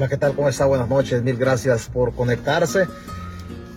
[0.00, 0.34] Hola, ¿qué tal?
[0.34, 0.64] ¿Cómo está?
[0.64, 1.22] Buenas noches.
[1.22, 2.86] Mil gracias por conectarse.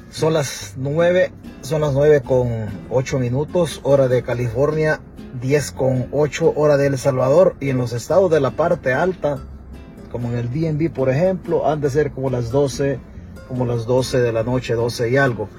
[0.10, 2.48] Son las 9, son las 9 con
[2.90, 5.02] 8 minutos, hora de California,
[5.42, 9.40] 10 con 8 hora de El Salvador y en los estados de la parte alta,
[10.12, 13.00] como en el DMV por ejemplo, han de ser como las 12,
[13.48, 15.50] como las 12 de la noche, 12 y algo.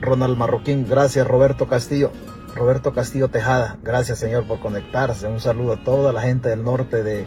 [0.00, 2.10] Ronald Marroquín, gracias Roberto Castillo.
[2.54, 5.26] Roberto Castillo Tejada, gracias Señor por conectarse.
[5.26, 7.26] Un saludo a toda la gente del norte de,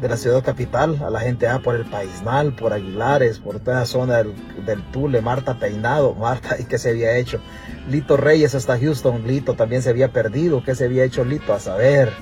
[0.00, 3.80] de la ciudad capital, a la gente ah, por el Paismal, por Aguilares, por toda
[3.80, 4.34] la zona del,
[4.66, 7.40] del, Tule, Marta Peinado, Marta, ¿y qué se había hecho?
[7.88, 11.54] Lito Reyes hasta Houston, Lito también se había perdido, ¿qué se había hecho Lito?
[11.54, 12.12] A saber.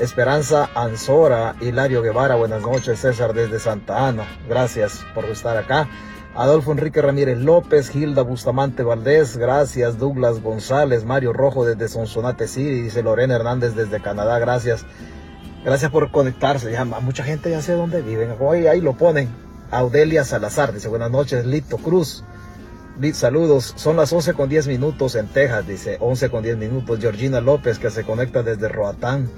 [0.00, 5.88] Esperanza Anzora, Hilario Guevara, buenas noches, César desde Santa Ana, gracias por estar acá.
[6.34, 9.98] Adolfo Enrique Ramírez López, Hilda Bustamante Valdés, gracias.
[9.98, 14.86] Douglas González, Mario Rojo desde Sonsonate City, dice Lorena Hernández desde Canadá, gracias.
[15.64, 16.72] Gracias por conectarse.
[16.72, 18.34] Ya, mucha gente ya sé dónde viven.
[18.68, 19.28] Ahí lo ponen.
[19.70, 21.46] Audelia Salazar dice buenas noches.
[21.46, 22.24] Lito Cruz.
[23.14, 23.72] Saludos.
[23.76, 25.66] Son las 11 con 10 minutos en Texas.
[25.66, 26.98] Dice 11 con 10 minutos.
[27.00, 29.30] Georgina López que se conecta desde Roatán.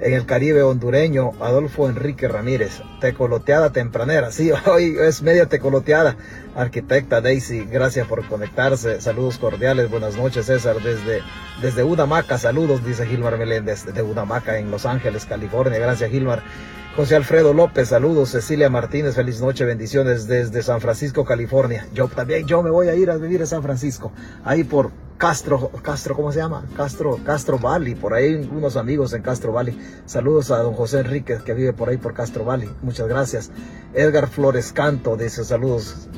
[0.00, 6.16] En el Caribe hondureño, Adolfo Enrique Ramírez, tecoloteada tempranera, sí, hoy es media tecoloteada.
[6.56, 11.22] Arquitecta Daisy, gracias por conectarse, saludos cordiales, buenas noches César, desde,
[11.62, 16.42] desde Udamaca, saludos, dice Gilmar Meléndez, de Udamaca en Los Ángeles, California, gracias Gilmar.
[16.96, 18.28] José Alfredo López, saludos.
[18.28, 21.88] Cecilia Martínez, feliz noche, bendiciones desde San Francisco, California.
[21.92, 24.12] Yo también, yo me voy a ir a vivir a San Francisco,
[24.44, 24.92] ahí por
[25.24, 26.66] Castro, Castro, ¿cómo se llama?
[26.76, 29.74] Castro, Castro Valley, por ahí unos amigos en Castro Valley.
[30.04, 32.68] Saludos a don José Enríquez que vive por ahí por Castro Valley.
[32.82, 33.50] Muchas gracias.
[33.94, 36.10] Edgar Flores Canto dice saludos.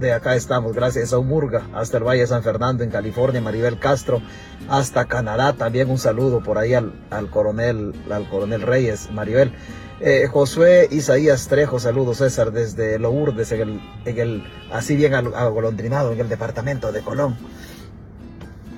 [0.00, 4.22] De acá estamos, gracias a Murga, hasta el Valle San Fernando en California, Maribel Castro,
[4.70, 9.52] hasta Canadá también un saludo por ahí al, al coronel, al coronel Reyes, Maribel.
[10.00, 16.12] Eh, Josué Isaías Trejo, saludos César desde Lourdes, en el, en el así bien agolondrinado
[16.12, 17.36] en el departamento de Colón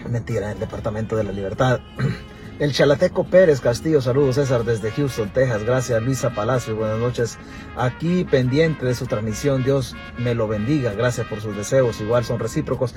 [0.08, 1.80] mentira, en el Departamento de la Libertad.
[2.58, 5.62] El Chalateco Pérez Castillo, saludos César desde Houston, Texas.
[5.64, 7.36] Gracias Luisa Palacio, buenas noches.
[7.76, 10.94] Aquí pendiente de su transmisión, Dios me lo bendiga.
[10.94, 12.94] Gracias por sus deseos, igual son recíprocos.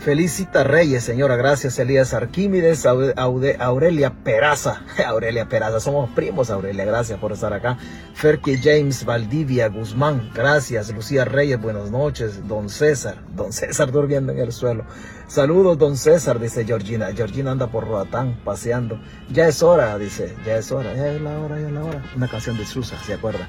[0.00, 7.32] Felicita Reyes, señora, gracias Elías Arquímedes, Aurelia Peraza, Aurelia Peraza, somos primos Aurelia, gracias por
[7.32, 7.76] estar acá.
[8.14, 10.90] Ferky James Valdivia Guzmán, gracias.
[10.90, 12.48] Lucía Reyes, buenas noches.
[12.48, 14.86] Don César, don César durmiendo en el suelo.
[15.26, 17.12] Saludos, don César, dice Georgina.
[17.14, 18.98] Georgina anda por Roatán paseando.
[19.30, 22.02] Ya es hora, dice, ya es hora, ya es la hora, ya es la hora.
[22.16, 23.46] Una canción de Susa, ¿se acuerda?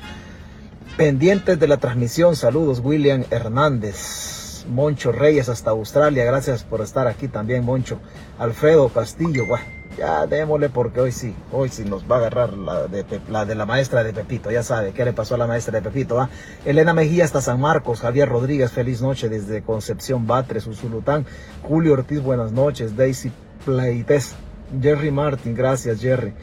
[0.98, 4.41] Pendientes de la transmisión, saludos, William Hernández.
[4.66, 8.00] Moncho Reyes hasta Australia, gracias por estar aquí también, Moncho.
[8.40, 9.64] Alfredo Castillo, bueno,
[9.98, 14.04] ya démosle porque hoy sí, hoy sí nos va a agarrar la de, la maestra
[14.04, 16.16] de Pepito, ya sabe qué le pasó a la maestra de Pepito.
[16.16, 16.30] ¿va?
[16.66, 21.26] Elena Mejía hasta San Marcos, Javier Rodríguez, feliz noche desde Concepción Batres, Usulután.
[21.64, 22.96] Julio Ortiz, buenas noches.
[22.96, 23.32] Daisy
[23.66, 24.34] Pleites,
[24.82, 26.34] Jerry Martin, gracias Jerry.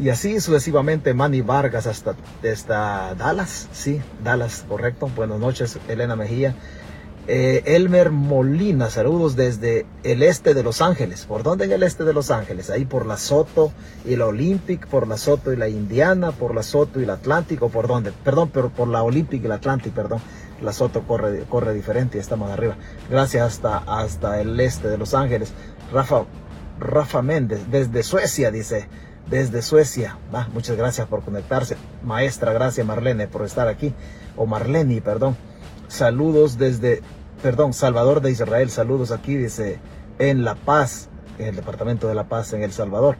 [0.00, 2.14] Y así sucesivamente, Manny Vargas hasta,
[2.50, 5.10] hasta Dallas, sí, Dallas, correcto.
[5.14, 6.54] Buenas noches, Elena Mejía.
[7.32, 11.26] Eh, Elmer Molina, saludos desde el este de Los Ángeles.
[11.26, 12.70] ¿Por dónde en el este de Los Ángeles?
[12.70, 13.72] Ahí por la Soto
[14.04, 17.68] y la Olympic, por la Soto y la Indiana, por la Soto y la Atlántico,
[17.68, 18.10] ¿por dónde?
[18.24, 20.20] Perdón, pero por la Olympic y la Atlantic, perdón.
[20.60, 22.74] La Soto corre, corre diferente y estamos arriba.
[23.08, 25.52] Gracias hasta, hasta el este de Los Ángeles.
[25.92, 26.24] Rafa,
[26.80, 28.88] Rafa Méndez, desde Suecia, dice.
[29.28, 30.18] Desde Suecia.
[30.34, 31.76] Va, muchas gracias por conectarse.
[32.02, 33.94] Maestra, gracias Marlene por estar aquí.
[34.36, 35.36] O Marlene, perdón.
[35.86, 37.02] Saludos desde,
[37.42, 38.70] perdón, Salvador de Israel.
[38.70, 39.78] Saludos aquí, dice,
[40.18, 41.08] en La Paz,
[41.38, 43.16] en el departamento de La Paz, en El Salvador.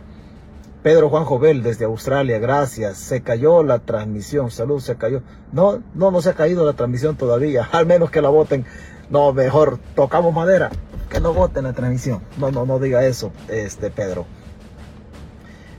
[0.83, 2.97] Pedro Juan Jovel desde Australia, gracias.
[2.97, 5.23] Se cayó la transmisión, saludos, se cayó.
[5.53, 8.65] No, no, no se ha caído la transmisión todavía, al menos que la voten.
[9.11, 10.71] No, mejor tocamos madera,
[11.11, 12.23] que no voten la transmisión.
[12.39, 14.25] No, no, no diga eso, este Pedro.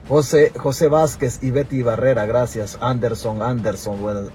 [0.08, 2.78] José, José Vázquez y Betty Barrera, gracias.
[2.82, 4.26] Anderson, Anderson, buenas,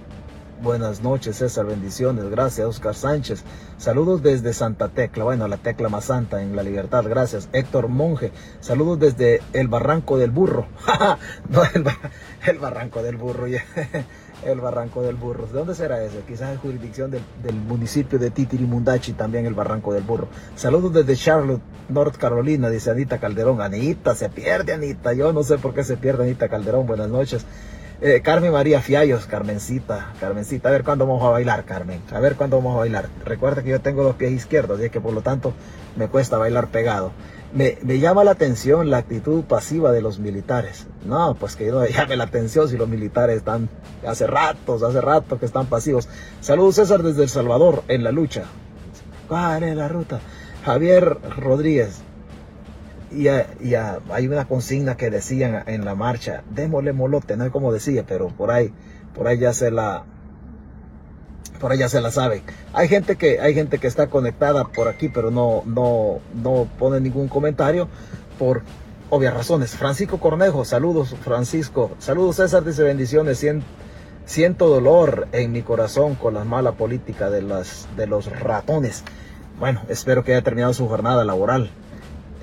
[0.63, 1.67] Buenas noches, César.
[1.67, 2.31] Bendiciones.
[2.31, 3.45] Gracias, Oscar Sánchez.
[3.77, 5.25] Saludos desde Santa Tecla.
[5.25, 7.05] Bueno, la tecla más santa en la libertad.
[7.07, 7.51] Gracias.
[7.53, 8.33] Héctor Monje.
[8.61, 10.67] Saludos desde el Barranco del Burro.
[11.51, 11.63] no,
[12.47, 13.47] el, Barranco del Burro.
[14.47, 15.47] el Barranco del Burro.
[15.47, 16.23] ¿De dónde será eso?
[16.27, 20.29] Quizás en jurisdicción del, municipio de Titirimundachi, también el Barranco del Burro.
[20.55, 23.61] Saludos desde Charlotte, North Carolina, dice Anita Calderón.
[23.61, 25.13] Anita, se pierde Anita.
[25.13, 26.87] Yo no sé por qué se pierde Anita Calderón.
[26.87, 27.45] Buenas noches.
[28.03, 32.37] Eh, Carmen María Fiallos, Carmencita, Carmencita, a ver cuándo vamos a bailar, Carmen, a ver
[32.37, 33.09] cuándo vamos a bailar.
[33.25, 35.55] Recuerda que yo tengo los pies izquierdos, y que por lo tanto
[35.97, 37.13] me cuesta bailar pegado.
[37.55, 40.87] Me, me, llama la atención la actitud pasiva de los militares.
[41.07, 43.71] No, pues que no me llame la atención si los militares están
[44.07, 46.07] hace ratos, hace rato que están pasivos.
[46.43, 48.45] Saludos César desde El Salvador en la lucha.
[49.27, 50.21] ¿Cuál es la ruta?
[50.67, 52.03] Javier Rodríguez,
[53.11, 58.05] y, hay una consigna que decían en la marcha, démosle molote, no es como decía,
[58.07, 58.73] pero por ahí,
[59.15, 60.05] por ahí ya se la,
[61.61, 62.43] por ahí ya se la sabe.
[62.73, 67.01] Hay gente que, hay gente que está conectada por aquí, pero no, no, no pone
[67.01, 67.89] ningún comentario
[68.39, 68.63] por
[69.11, 69.77] obvias razones.
[69.77, 73.45] Francisco Cornejo, saludos Francisco, saludos César, dice bendiciones,
[74.25, 79.05] siento dolor en mi corazón con la mala política de, las, de los ratones.
[79.59, 81.71] Bueno, espero que haya terminado su jornada laboral.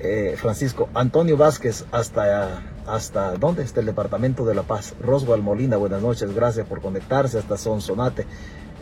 [0.06, 5.78] Eh, Francisco Antonio Vázquez hasta hasta dónde está el departamento de La Paz Roswell Molina
[5.78, 8.26] buenas noches gracias por conectarse hasta Sonsonate.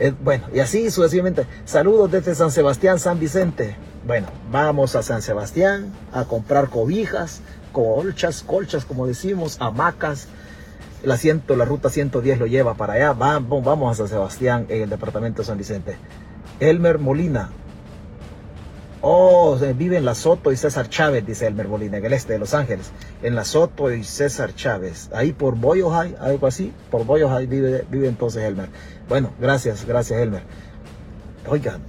[0.01, 1.47] Eh, bueno y así sucesivamente.
[1.65, 3.77] Saludos desde San Sebastián San Vicente.
[4.05, 7.41] Bueno vamos a San Sebastián a comprar cobijas
[7.71, 10.27] colchas colchas como decimos hamacas.
[11.05, 13.13] La, ciento, la ruta 110 lo lleva para allá.
[13.13, 15.97] Vamos, vamos a San Sebastián en el departamento de San Vicente.
[16.59, 17.51] Elmer Molina
[19.05, 22.39] Oh, vive en La Soto y César Chávez, dice Elmer Molina, en el este de
[22.39, 22.93] Los Ángeles.
[23.25, 25.11] En La Soto y César Chávez.
[25.13, 26.73] Ahí por Boyo High, algo así.
[26.89, 28.69] Por Boyo High vive, vive entonces Elmer.
[29.09, 30.45] Bueno, gracias, gracias Elmer.
[31.49, 31.81] Oigan,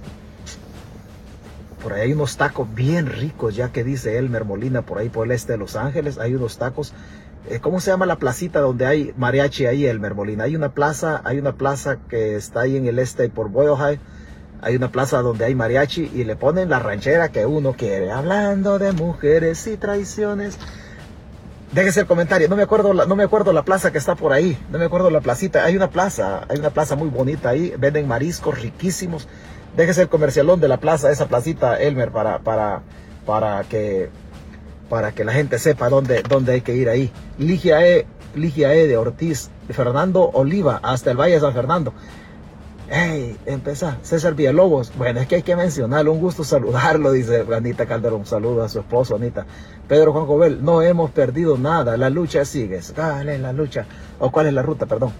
[1.84, 5.26] por ahí hay unos tacos bien ricos, ya que dice Elmer Molina, por ahí por
[5.26, 6.18] el este de Los Ángeles.
[6.18, 6.94] Hay unos tacos.
[7.48, 10.44] Eh, ¿Cómo se llama la placita donde hay mariachi ahí, Elmer Molina?
[10.44, 14.00] Hay una plaza, hay una plaza que está ahí en el este por Boyo High
[14.64, 18.10] hay una plaza donde hay mariachi y le ponen la ranchera que uno quiere.
[18.10, 20.58] Hablando de mujeres y traiciones.
[21.72, 22.48] Déjese el comentario.
[22.48, 24.58] No me acuerdo, la, no me acuerdo la plaza que está por ahí.
[24.70, 25.64] No me acuerdo la placita.
[25.64, 27.74] Hay una plaza, hay una plaza muy bonita ahí.
[27.78, 29.28] Venden mariscos riquísimos.
[29.76, 32.82] Déjese el comercialón de la plaza, esa placita, Elmer, para, para,
[33.26, 34.08] para que,
[34.88, 37.10] para que la gente sepa dónde, dónde hay que ir ahí.
[37.38, 38.06] Ligia E,
[38.36, 41.92] Ligia E de Ortiz, Fernando Oliva, hasta el Valle de San Fernando.
[42.90, 43.98] Hey, empezar.
[44.02, 44.92] César Villalobos.
[44.96, 46.12] Bueno, es que hay que mencionarlo.
[46.12, 48.26] Un gusto saludarlo, dice Anita Calderón.
[48.26, 49.46] Saludo a su esposo, Anita.
[49.88, 50.64] Pedro Juan Jovel.
[50.64, 51.96] No hemos perdido nada.
[51.96, 52.80] La lucha sigue.
[52.94, 53.86] ¿Cuál es la lucha?
[54.18, 54.84] ¿O cuál es la ruta?
[54.86, 55.12] Perdón.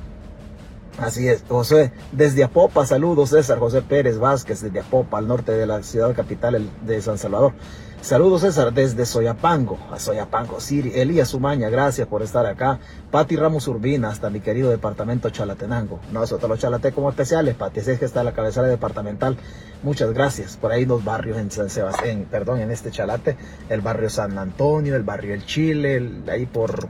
[0.98, 5.66] Así es, José, desde Apopa, saludos César José Pérez Vázquez, desde Apopa, al norte de
[5.66, 7.52] la ciudad capital de San Salvador.
[8.00, 10.92] Saludos César desde Soyapango, a Soyapango Siri.
[10.94, 12.78] Elías Sumaña, gracias por estar acá.
[13.10, 16.00] Pati Ramos Urbina, hasta mi querido departamento Chalatenango.
[16.12, 19.38] Nosotros los chalaté como especiales, Pati, es que está la cabecera departamental.
[19.82, 20.58] Muchas gracias.
[20.58, 23.36] Por ahí dos barrios en San Sebastián, perdón, en este Chalate,
[23.70, 26.88] el barrio San Antonio, el barrio El Chile, ahí por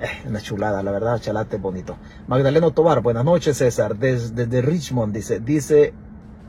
[0.00, 1.96] eh, una chulada, la verdad, Chalate bonito.
[2.26, 3.96] Magdaleno Tobar, buenas noches, César.
[3.96, 5.92] Desde, desde Richmond, dice, dice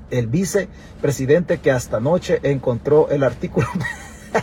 [0.10, 3.68] el vicepresidente que hasta anoche encontró el artículo.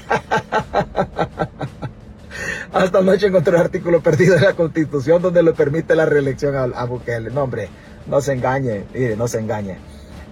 [2.73, 6.65] hasta anoche encontró el artículo perdido de la Constitución donde le permite la reelección a,
[6.65, 7.31] a Bukele.
[7.31, 7.69] No, hombre,
[8.07, 9.79] no se engañe, mire, no se engañe.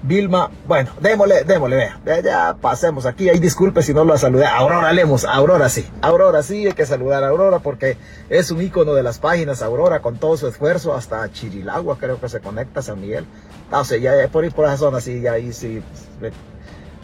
[0.04, 4.92] Vilma, bueno, démosle, démosle, vea, ya pasemos aquí, ahí disculpe si no lo saludé, Aurora
[4.92, 7.96] Lemos, Aurora sí, Aurora sí, hay que saludar a Aurora porque
[8.28, 12.28] es un icono de las páginas, Aurora con todo su esfuerzo, hasta Chirilagua creo que
[12.28, 13.26] se conecta San Miguel,
[13.70, 15.80] no sé, ya, por ahí por esa zona sí, ya ahí sí,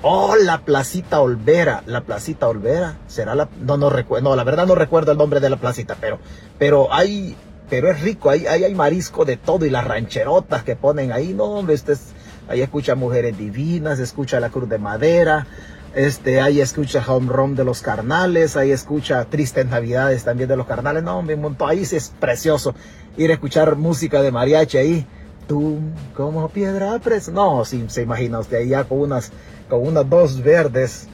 [0.02, 4.66] oh, la placita Olvera, la placita Olvera, será la, no, no recuerdo, no, la verdad
[4.66, 6.18] no recuerdo el nombre de la placita, pero,
[6.58, 7.36] pero hay,
[7.70, 11.32] pero es rico, ahí, ahí hay marisco de todo y las rancherotas que ponen ahí,
[11.32, 12.17] no, hombre, este es
[12.48, 15.46] ahí escucha Mujeres Divinas, escucha La Cruz de Madera,
[15.94, 20.66] este, ahí escucha Home Run de los Carnales, ahí escucha Tristes Navidades también de los
[20.66, 22.74] Carnales, no, montó ahí es precioso
[23.16, 25.06] ir a escuchar música de mariachi ahí,
[25.46, 25.78] tú
[26.14, 29.32] como piedra preciosa, no, si se imagina usted ahí ya con unas,
[29.68, 31.08] con unas dos verdes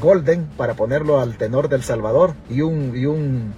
[0.00, 3.54] golden para ponerlo al tenor del Salvador y un, y un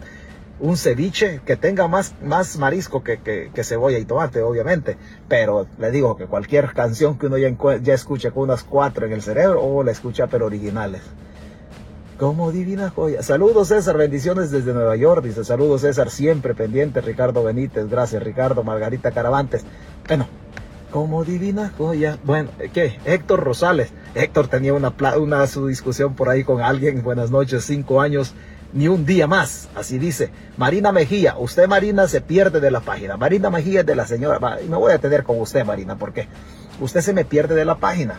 [0.61, 4.97] un ceviche que tenga más, más marisco que, que, cebolla y tomate, obviamente.
[5.29, 9.13] Pero le digo que cualquier canción que uno ya, ya escuche con unas cuatro en
[9.13, 11.03] el cerebro, o la escucha pero originales.
[12.19, 13.23] Como divina joya.
[13.23, 15.23] Saludos César, bendiciones desde Nueva York.
[15.23, 17.01] Dice saludos César, siempre pendiente.
[17.01, 18.65] Ricardo Benítez, gracias Ricardo.
[18.65, 19.65] Margarita Caravantes.
[20.09, 20.27] Bueno,
[20.91, 22.19] como divina joya.
[22.25, 22.99] Bueno, ¿qué?
[23.05, 23.93] Héctor Rosales.
[24.17, 27.05] Héctor tenía una, una su discusión por ahí con alguien.
[27.05, 28.35] Buenas noches, cinco años
[28.73, 29.69] ni un día más.
[29.75, 31.37] Así dice Marina Mejía.
[31.39, 33.17] Usted, Marina, se pierde de la página.
[33.17, 34.39] Marina Mejía es de la señora.
[34.69, 36.29] Me voy a tener con usted, Marina, porque
[36.81, 38.19] usted se me pierde de la página.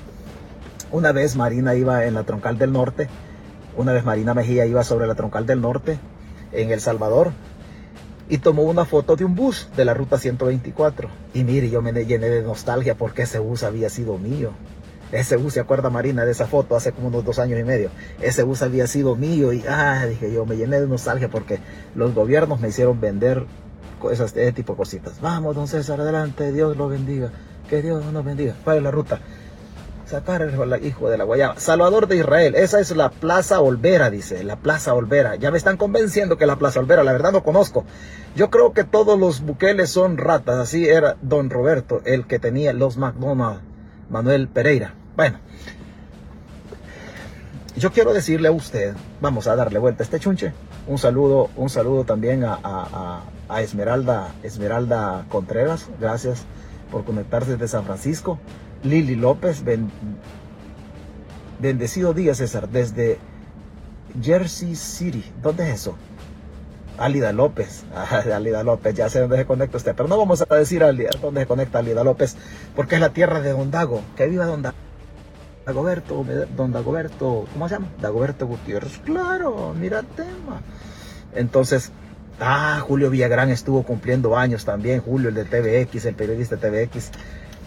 [0.92, 3.08] Una vez Marina iba en la troncal del norte.
[3.78, 6.00] Una vez Marina Mejía iba sobre la troncal del norte
[6.52, 7.32] en El Salvador
[8.28, 11.10] y tomó una foto de un bus de la ruta 124.
[11.34, 14.52] Y mire, yo me llené de nostalgia porque ese bus había sido mío.
[15.12, 17.90] Ese bus, ¿se acuerda Marina de esa foto hace como unos dos años y medio?
[18.22, 21.60] Ese bus había sido mío y, ah, dije yo, me llené de nostalgia porque
[21.96, 23.46] los gobiernos me hicieron vender
[24.12, 25.20] esas, ese tipo cositas.
[25.20, 27.32] Vamos, don César, adelante, Dios lo bendiga.
[27.68, 28.56] Que Dios nos bendiga.
[28.64, 29.20] ¿Cuál la ruta?
[30.06, 31.60] Sacar el hijo de la guayaba.
[31.60, 32.56] Salvador de Israel.
[32.56, 34.44] Esa es la Plaza Olvera, dice.
[34.44, 35.36] La Plaza Olvera.
[35.36, 37.04] Ya me están convenciendo que la Plaza Olvera.
[37.04, 37.86] La verdad no conozco.
[38.36, 40.58] Yo creo que todos los buqueles son ratas.
[40.58, 43.62] Así era don Roberto, el que tenía los McDonald's.
[44.10, 44.96] Manuel Pereira.
[45.16, 45.40] Bueno.
[47.76, 50.52] Yo quiero decirle a usted, vamos a darle vuelta a este chunche.
[50.86, 53.22] Un saludo, un saludo también a,
[53.62, 55.88] Esmeralda, Esmeralda Contreras.
[56.00, 56.44] Gracias
[56.92, 58.38] por conectarse desde San Francisco.
[58.84, 59.64] Lili López,
[61.60, 63.18] bendecido día César, desde
[64.22, 65.24] Jersey City.
[65.42, 65.96] ¿Dónde es eso?
[66.98, 67.86] Alida López,
[68.34, 70.84] Alida López, ya sé dónde se conecta usted, pero no vamos a decir
[71.22, 72.36] dónde se conecta Alida López,
[72.76, 74.62] porque es la tierra de Don Dago, que viva Don
[75.70, 76.26] Dagoberto,
[76.58, 77.90] Don Dagoberto, ¿cómo se llama?
[78.02, 80.64] Dagoberto Gutiérrez, claro, mira tema.
[81.36, 81.92] Entonces,
[82.40, 87.12] ah, Julio Villagrán estuvo cumpliendo años también, Julio, el de TVX, el periodista TVX,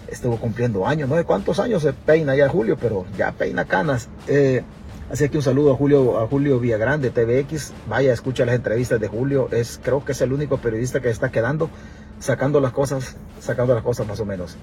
[0.09, 4.09] estuvo cumpliendo años, no sé cuántos años se peina ya Julio, pero ya peina canas.
[4.27, 4.65] Eh,
[5.09, 7.73] así que un saludo a Julio, a Julio Villagrán de TVX.
[7.89, 9.49] Vaya, escucha las entrevistas de Julio.
[9.53, 11.71] Es, creo que es el único periodista que está quedando,
[12.19, 14.57] sacando las cosas, sacando las cosas más o menos.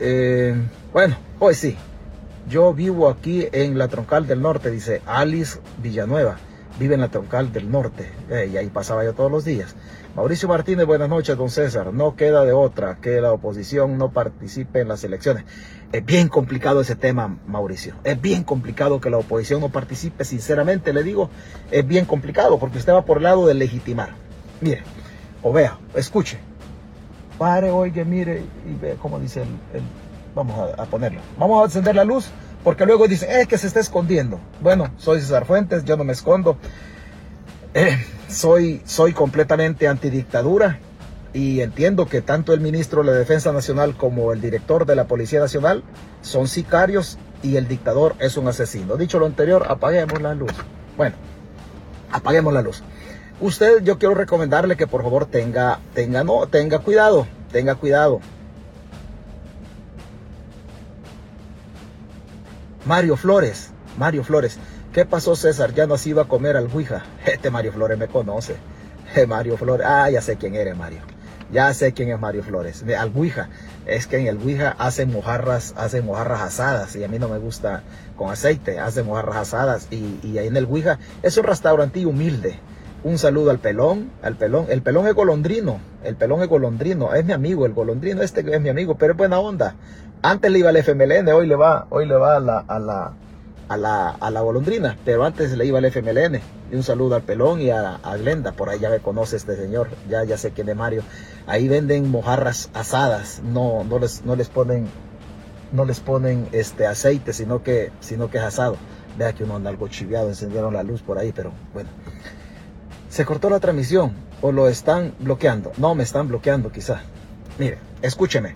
[0.00, 0.56] Eh,
[0.92, 1.76] bueno, hoy sí.
[2.48, 6.36] Yo vivo aquí en la Troncal del Norte, dice Alice Villanueva.
[6.78, 8.08] Vive en la Troncal del Norte.
[8.30, 9.74] Y ahí pasaba yo todos los días.
[10.14, 11.92] Mauricio Martínez, buenas noches, don César.
[11.92, 15.44] No queda de otra que la oposición no participe en las elecciones.
[15.90, 17.94] Es bien complicado ese tema, Mauricio.
[18.04, 20.24] Es bien complicado que la oposición no participe.
[20.24, 21.30] Sinceramente le digo,
[21.72, 24.10] es bien complicado porque usted va por el lado de legitimar.
[24.60, 24.82] Mire,
[25.42, 26.38] o vea, escuche.
[27.38, 29.82] Pare, oiga, mire y ve cómo dice el...
[30.36, 31.20] vamos a, ponerlo.
[31.38, 32.26] Vamos a encender la luz
[32.62, 34.38] porque luego dice, es que se está escondiendo.
[34.60, 36.58] Bueno, soy César Fuentes, yo no me escondo.
[37.74, 40.78] Eh, soy, soy completamente antidictadura
[41.32, 45.04] y entiendo que tanto el ministro de la Defensa Nacional como el director de la
[45.06, 45.82] Policía Nacional
[46.20, 48.96] son sicarios y el dictador es un asesino.
[48.96, 50.52] Dicho lo anterior, apaguemos la luz.
[50.98, 51.16] Bueno,
[52.12, 52.82] apaguemos la luz.
[53.40, 58.20] Usted, yo quiero recomendarle que por favor tenga, tenga, no, tenga cuidado, tenga cuidado.
[62.86, 64.58] Mario Flores, Mario Flores.
[64.92, 65.74] ¿Qué pasó César?
[65.74, 67.02] Ya nos iba a comer al Ouija.
[67.26, 68.54] Este Mario Flores me conoce.
[69.26, 69.84] Mario Flores.
[69.84, 71.00] Ah, ya sé quién eres, Mario.
[71.50, 72.84] Ya sé quién es Mario Flores.
[72.96, 73.48] Al Ouija.
[73.86, 76.94] Es que en el Ouija hacen mojarras, hacen mojarras asadas.
[76.94, 77.82] Y a mí no me gusta
[78.16, 78.78] con aceite.
[78.78, 79.88] Hacen mojarras asadas.
[79.90, 82.60] Y, ahí en el Ouija es un restaurante humilde.
[83.06, 84.66] Un saludo al pelón, al pelón.
[84.68, 85.78] El pelón es golondrino.
[86.02, 87.14] El pelón es golondrino.
[87.14, 89.76] Es mi amigo, el golondrino este es mi amigo, pero es buena onda.
[90.22, 93.12] Antes le iba al FMLN, hoy le va, hoy le va a la, a la
[93.68, 96.40] a la, a la golondrina, pero antes le iba al FMLN.
[96.72, 99.86] Y un saludo al Pelón y a, Glenda, por ahí ya me conoce este señor,
[100.10, 101.04] ya, ya sé quién es Mario.
[101.46, 104.88] Ahí venden mojarras asadas, no, no, les, no les ponen,
[105.70, 108.76] no les ponen este aceite, sino que, sino que es asado.
[109.16, 111.88] Vea que uno anda algo chiviado, encendieron la luz por ahí, pero bueno.
[113.08, 115.72] Se cortó la transmisión o lo están bloqueando.
[115.76, 117.02] No, me están bloqueando quizá.
[117.58, 118.54] Mire, escúcheme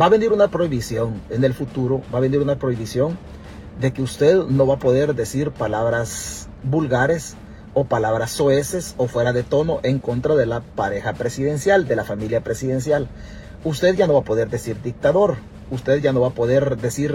[0.00, 3.18] va a venir una prohibición en el futuro, va a venir una prohibición
[3.80, 7.36] de que usted no va a poder decir palabras vulgares
[7.74, 12.04] o palabras soeces o fuera de tono en contra de la pareja presidencial, de la
[12.04, 13.08] familia presidencial.
[13.64, 15.36] Usted ya no va a poder decir dictador,
[15.70, 17.14] usted ya no va a poder decir,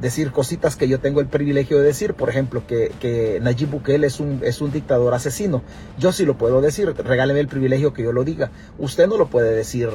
[0.00, 4.06] decir cositas que yo tengo el privilegio de decir, por ejemplo, que, que Nayib Bukele
[4.06, 5.62] es un, es un dictador asesino.
[5.98, 8.50] Yo sí lo puedo decir, regáleme el privilegio que yo lo diga.
[8.78, 9.90] Usted no lo puede decir.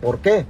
[0.00, 0.46] ¿Por qué?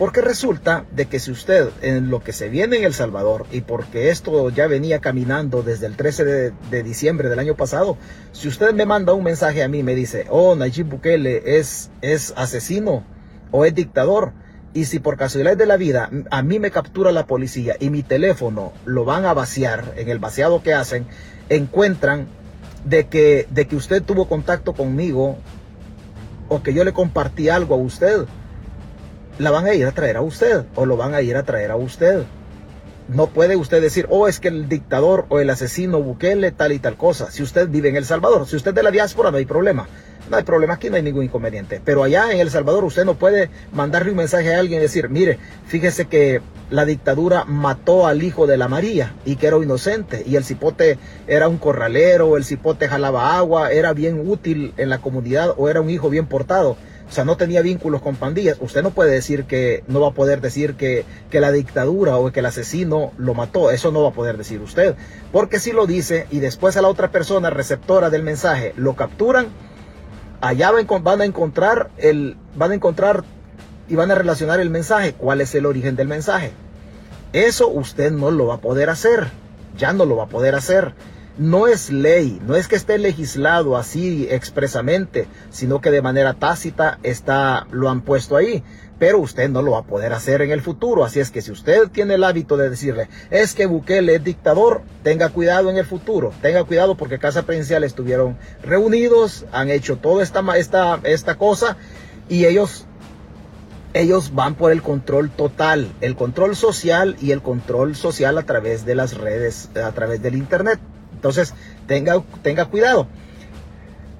[0.00, 3.60] Porque resulta de que si usted en lo que se viene en El Salvador y
[3.60, 6.24] porque esto ya venía caminando desde el 13
[6.70, 7.98] de, diciembre del año pasado,
[8.32, 12.32] si usted me manda un mensaje a mí me dice, oh, Nayib Bukele es, es
[12.36, 13.04] asesino
[13.50, 14.32] o es dictador,
[14.72, 18.02] y si por casualidad de la vida a mí me captura la policía y mi
[18.02, 21.06] teléfono lo van a vaciar en el vaciado que hacen,
[21.48, 22.28] encuentran
[22.84, 25.38] de que, de que usted tuvo contacto conmigo
[26.48, 28.26] o que yo le compartí algo a usted
[29.40, 31.70] la van a ir a traer a usted o lo van a ir a traer
[31.70, 32.24] a usted.
[33.08, 36.78] No puede usted decir, oh, es que el dictador o el asesino Bukele tal y
[36.78, 37.30] tal cosa.
[37.30, 39.88] Si usted vive en El Salvador, si usted es de la diáspora, no hay problema.
[40.30, 41.80] No hay problema, aquí no hay ningún inconveniente.
[41.84, 45.08] Pero allá en El Salvador usted no puede mandarle un mensaje a alguien y decir,
[45.08, 50.22] mire, fíjese que la dictadura mató al hijo de la María y que era inocente
[50.24, 54.98] y el cipote era un corralero, el cipote jalaba agua, era bien útil en la
[54.98, 56.76] comunidad o era un hijo bien portado.
[57.08, 58.58] O sea, no tenía vínculos con pandillas.
[58.60, 62.30] Usted no puede decir que, no va a poder decir que, que la dictadura o
[62.30, 63.72] que el asesino lo mató.
[63.72, 64.94] Eso no va a poder decir usted.
[65.32, 69.48] Porque si lo dice y después a la otra persona receptora del mensaje lo capturan,
[70.40, 70.70] allá
[71.02, 73.24] van a encontrar el, van a encontrar
[73.88, 75.14] y van a relacionar el mensaje.
[75.14, 76.52] ¿Cuál es el origen del mensaje?
[77.32, 79.28] Eso usted no lo va a poder hacer.
[79.76, 80.94] Ya no lo va a poder hacer
[81.40, 86.98] no es ley, no es que esté legislado así expresamente, sino que de manera tácita
[87.02, 88.62] está, lo han puesto ahí.
[89.00, 91.04] Pero usted no lo va a poder hacer en el futuro.
[91.04, 94.82] Así es que si usted tiene el hábito de decirle, es que Bukele es dictador,
[95.02, 96.32] tenga cuidado en el futuro.
[96.42, 101.76] Tenga cuidado porque Casa Presidencial estuvieron reunidos, han hecho toda esta, esta, esta cosa
[102.28, 102.86] y ellos
[103.92, 108.84] ellos van por el control total, el control social y el control social a través
[108.84, 110.78] de las redes, a través del Internet.
[111.12, 111.54] Entonces,
[111.86, 113.08] tenga, tenga cuidado.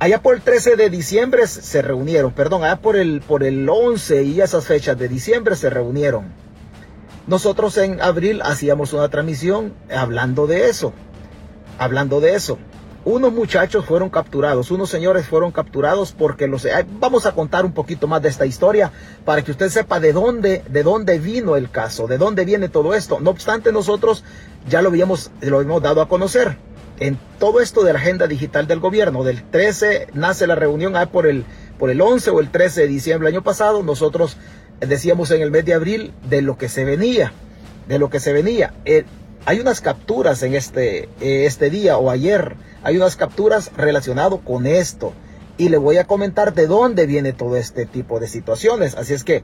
[0.00, 4.22] Allá por el 13 de diciembre se reunieron, perdón, allá por el, por el 11
[4.22, 6.32] y esas fechas de diciembre se reunieron.
[7.26, 10.94] Nosotros en abril hacíamos una transmisión hablando de eso,
[11.78, 12.56] hablando de eso.
[13.04, 16.66] Unos muchachos fueron capturados, unos señores fueron capturados porque los
[16.98, 18.92] vamos a contar un poquito más de esta historia
[19.26, 22.94] para que usted sepa de dónde de dónde vino el caso, de dónde viene todo
[22.94, 23.20] esto.
[23.20, 24.24] No obstante, nosotros
[24.66, 26.56] ya lo habíamos lo habíamos dado a conocer
[27.00, 29.24] en todo esto de la agenda digital del gobierno.
[29.24, 31.44] Del 13 nace la reunión ah, por, el,
[31.78, 33.82] por el 11 o el 13 de diciembre del año pasado.
[33.82, 34.36] Nosotros
[34.78, 37.32] decíamos en el mes de abril de lo que se venía,
[37.88, 38.74] de lo que se venía.
[38.84, 39.04] Eh,
[39.46, 44.66] hay unas capturas en este, eh, este día o ayer, hay unas capturas relacionadas con
[44.66, 45.14] esto.
[45.56, 48.94] Y le voy a comentar de dónde viene todo este tipo de situaciones.
[48.94, 49.42] Así es que,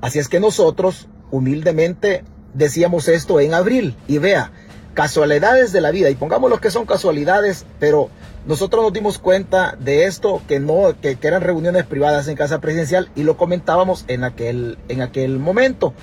[0.00, 3.96] así es que nosotros humildemente decíamos esto en abril.
[4.08, 4.52] Y vea,
[4.94, 8.10] casualidades de la vida, y pongamos que son casualidades, pero
[8.46, 13.10] nosotros nos dimos cuenta de esto, que no, que, eran reuniones privadas en casa presidencial
[13.14, 15.94] y lo comentábamos en aquel, en aquel momento.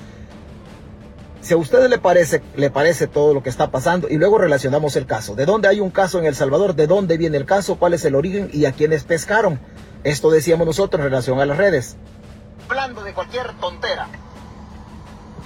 [1.41, 4.95] Si a ustedes le parece, le parece todo lo que está pasando y luego relacionamos
[4.95, 5.35] el caso.
[5.35, 6.75] ¿De dónde hay un caso en El Salvador?
[6.75, 7.77] ¿De dónde viene el caso?
[7.77, 8.49] ¿Cuál es el origen?
[8.51, 9.59] ¿Y a quiénes pescaron?
[10.03, 11.95] Esto decíamos nosotros en relación a las redes.
[12.67, 14.07] Hablando de cualquier tontera.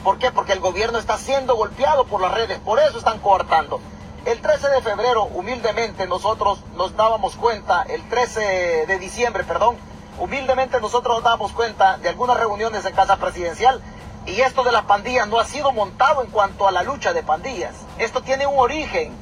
[0.03, 0.31] ¿Por qué?
[0.31, 3.79] Porque el gobierno está siendo golpeado por las redes, por eso están coartando.
[4.25, 9.77] El 13 de febrero, humildemente, nosotros nos dábamos cuenta, el 13 de diciembre, perdón,
[10.19, 13.81] humildemente nosotros nos dábamos cuenta de algunas reuniones en Casa Presidencial
[14.25, 17.23] y esto de las pandillas no ha sido montado en cuanto a la lucha de
[17.23, 17.73] pandillas.
[17.97, 19.13] Esto tiene un origen,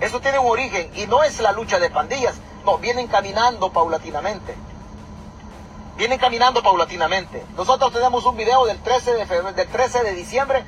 [0.00, 2.34] esto tiene un origen y no es la lucha de pandillas,
[2.64, 4.56] no, vienen caminando paulatinamente
[5.96, 7.44] vienen caminando paulatinamente.
[7.56, 10.64] Nosotros tenemos un video del 13 de, febrero, del 13 de diciembre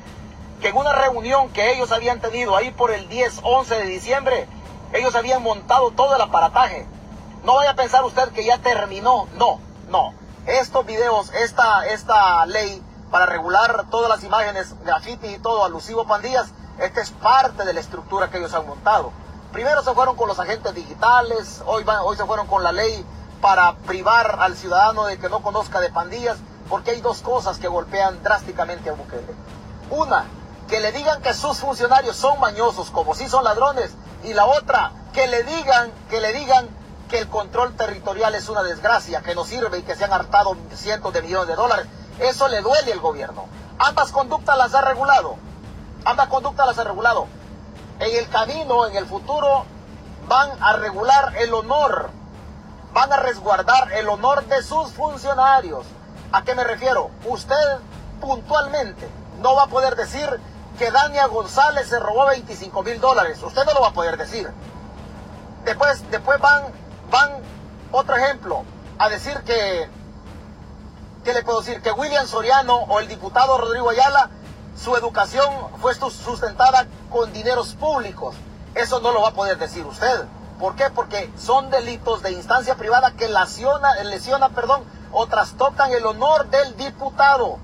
[0.61, 4.49] que en una reunión que ellos habían tenido ahí por el 10, 11 de diciembre,
[4.93, 6.87] ellos habían montado todo el aparataje.
[7.45, 9.29] No vaya a pensar usted que ya terminó.
[9.37, 10.15] No, no.
[10.47, 16.49] Estos videos, esta, esta ley para regular todas las imágenes, graffiti y todo alusivo pandillas,
[16.79, 19.13] esta es parte de la estructura que ellos han montado.
[19.53, 23.05] Primero se fueron con los agentes digitales, hoy, van, hoy se fueron con la ley
[23.41, 27.69] para privar al ciudadano de que no conozca de pandillas, porque hay dos cosas que
[27.69, 29.35] golpean drásticamente a Bukele.
[29.91, 30.25] Una,
[30.69, 33.93] que le digan que sus funcionarios son mañosos, como si son ladrones,
[34.25, 36.69] y la otra, que le digan, que le digan
[37.09, 40.57] que el control territorial es una desgracia, que no sirve y que se han hartado
[40.75, 41.87] cientos de millones de dólares.
[42.19, 43.47] Eso le duele al gobierno.
[43.79, 45.37] Ambas conductas las ha regulado.
[46.05, 47.27] Ambas conductas las ha regulado.
[48.01, 49.65] En el camino, en el futuro,
[50.29, 52.11] van a regular el honor
[52.99, 55.87] van a resguardar el honor de sus funcionarios.
[56.33, 57.13] ¿A qué me refiero?
[57.27, 57.79] Usted
[58.21, 59.09] puntualmente
[59.41, 60.29] no va a poder decir
[60.77, 63.41] que Dania González se robó 25 mil dólares.
[63.41, 64.51] Usted no lo va a poder decir.
[65.65, 66.65] Después, después van,
[67.09, 67.35] van,
[67.93, 68.65] otro ejemplo,
[68.99, 69.89] a decir que,
[71.23, 71.81] ¿qué le puedo decir?
[71.81, 74.29] Que William Soriano o el diputado Rodrigo Ayala,
[74.77, 75.49] su educación
[75.81, 78.35] fue sustentada con dineros públicos.
[78.75, 80.27] Eso no lo va a poder decir usted.
[80.59, 80.91] ¿Por qué?
[80.91, 86.77] Porque son delitos de instancia privada que lesiona, lesiona perdón, o trastocan el honor del
[86.77, 87.59] diputado.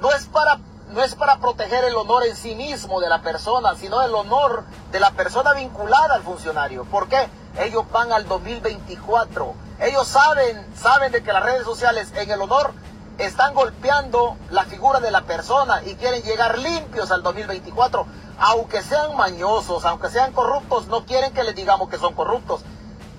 [0.00, 0.58] No es, para,
[0.90, 4.64] no es para proteger el honor en sí mismo de la persona, sino el honor
[4.92, 6.84] de la persona vinculada al funcionario.
[6.84, 7.28] ¿Por qué?
[7.58, 9.54] Ellos van al 2024.
[9.80, 12.72] Ellos saben, saben de que las redes sociales en el honor
[13.18, 18.06] están golpeando la figura de la persona y quieren llegar limpios al 2024
[18.38, 22.62] aunque sean mañosos, aunque sean corruptos, no quieren que les digamos que son corruptos.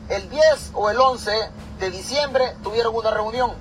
[0.09, 1.31] el 10 o el 11
[1.79, 3.51] de diciembre tuvieron una reunión.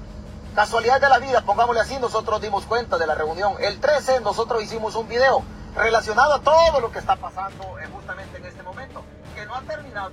[0.55, 3.55] Casualidad de la vida, pongámosle así, nosotros dimos cuenta de la reunión.
[3.61, 5.43] El 13 nosotros hicimos un video
[5.77, 9.03] relacionado a todo lo que está pasando justamente en este momento,
[9.35, 10.13] que no ha terminado.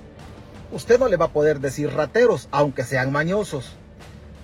[0.72, 3.72] Usted no le va a poder decir rateros, aunque sean mañosos.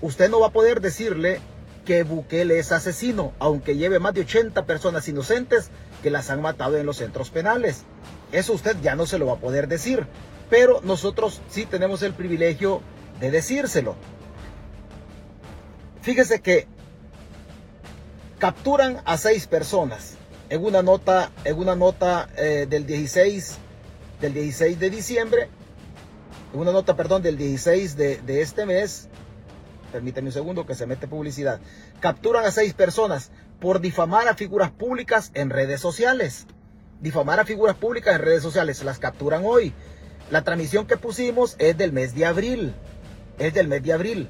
[0.00, 1.40] Usted no va a poder decirle
[1.84, 5.70] que Bukele es asesino, aunque lleve más de 80 personas inocentes
[6.02, 7.84] que las han matado en los centros penales.
[8.32, 10.06] Eso usted ya no se lo va a poder decir,
[10.50, 12.82] pero nosotros sí tenemos el privilegio
[13.20, 13.94] de decírselo.
[16.02, 16.66] Fíjese que
[18.38, 20.16] capturan a seis personas
[20.50, 23.58] en una nota, en una nota eh, del 16
[24.20, 25.48] del 16 de diciembre,
[26.54, 29.08] en una nota, perdón, del 16 de, de este mes,
[29.90, 31.60] permíteme un segundo que se mete publicidad,
[32.00, 33.30] capturan a seis personas
[33.62, 36.48] por difamar a figuras públicas en redes sociales.
[37.00, 39.72] Difamar a figuras públicas en redes sociales, las capturan hoy.
[40.32, 42.74] La transmisión que pusimos es del mes de abril.
[43.38, 44.28] Es del mes de abril.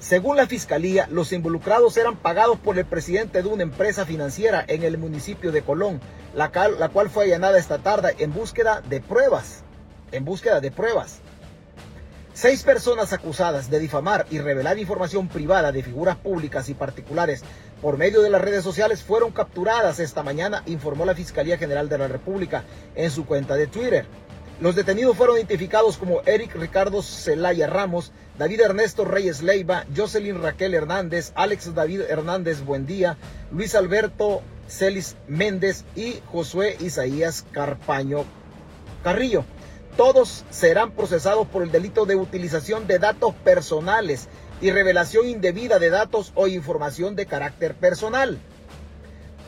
[0.00, 4.82] Según la fiscalía, los involucrados eran pagados por el presidente de una empresa financiera en
[4.82, 6.00] el municipio de Colón,
[6.34, 9.62] la la cual fue allanada esta tarde en búsqueda de pruebas.
[10.10, 11.20] En búsqueda de pruebas.
[12.32, 17.44] Seis personas acusadas de difamar y revelar información privada de figuras públicas y particulares
[17.82, 21.98] por medio de las redes sociales fueron capturadas esta mañana, informó la Fiscalía General de
[21.98, 22.62] la República
[22.94, 24.06] en su cuenta de Twitter.
[24.60, 30.74] Los detenidos fueron identificados como Eric Ricardo Celaya Ramos, David Ernesto Reyes Leiva, Jocelyn Raquel
[30.74, 33.16] Hernández, Alex David Hernández Buendía,
[33.50, 38.24] Luis Alberto Celis Méndez y Josué Isaías Carpaño
[39.02, 39.44] Carrillo.
[39.96, 44.28] Todos serán procesados por el delito de utilización de datos personales
[44.62, 48.38] y revelación indebida de datos o información de carácter personal.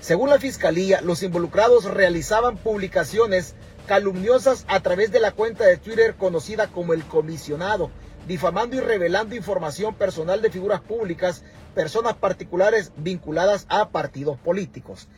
[0.00, 3.54] Según la Fiscalía, los involucrados realizaban publicaciones
[3.86, 7.90] calumniosas a través de la cuenta de Twitter conocida como el comisionado,
[8.26, 11.44] difamando y revelando información personal de figuras públicas,
[11.76, 15.08] personas particulares vinculadas a partidos políticos.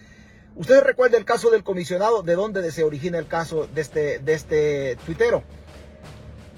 [0.56, 4.34] Ustedes recuerdan el caso del comisionado, de dónde se origina el caso de este, de
[4.34, 5.42] este tuitero.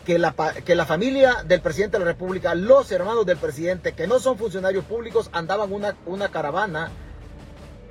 [0.08, 4.06] Que la, que la familia del presidente de la República, los hermanos del presidente, que
[4.06, 6.90] no son funcionarios públicos, andaban una, una caravana,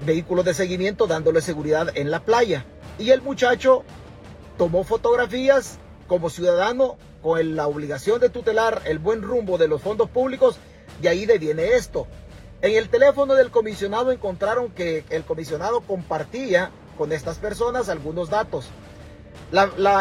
[0.04, 2.66] vehículos de seguimiento, dándole seguridad en la playa.
[2.98, 3.84] Y el muchacho
[4.58, 5.78] tomó fotografías
[6.08, 10.58] como ciudadano con la obligación de tutelar el buen rumbo de los fondos públicos.
[11.00, 12.08] De ahí deviene esto.
[12.64, 18.66] En el teléfono del comisionado encontraron que el comisionado compartía con estas personas algunos datos.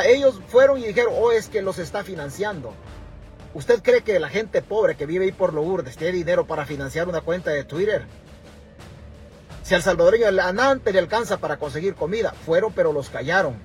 [0.07, 2.72] Ellos fueron y dijeron, oh, es que los está financiando.
[3.55, 7.09] ¿Usted cree que la gente pobre que vive ahí por Lourdes tiene dinero para financiar
[7.09, 8.05] una cuenta de Twitter?
[9.62, 13.57] Si al salvadoreño a Nante le alcanza para conseguir comida, fueron pero los callaron.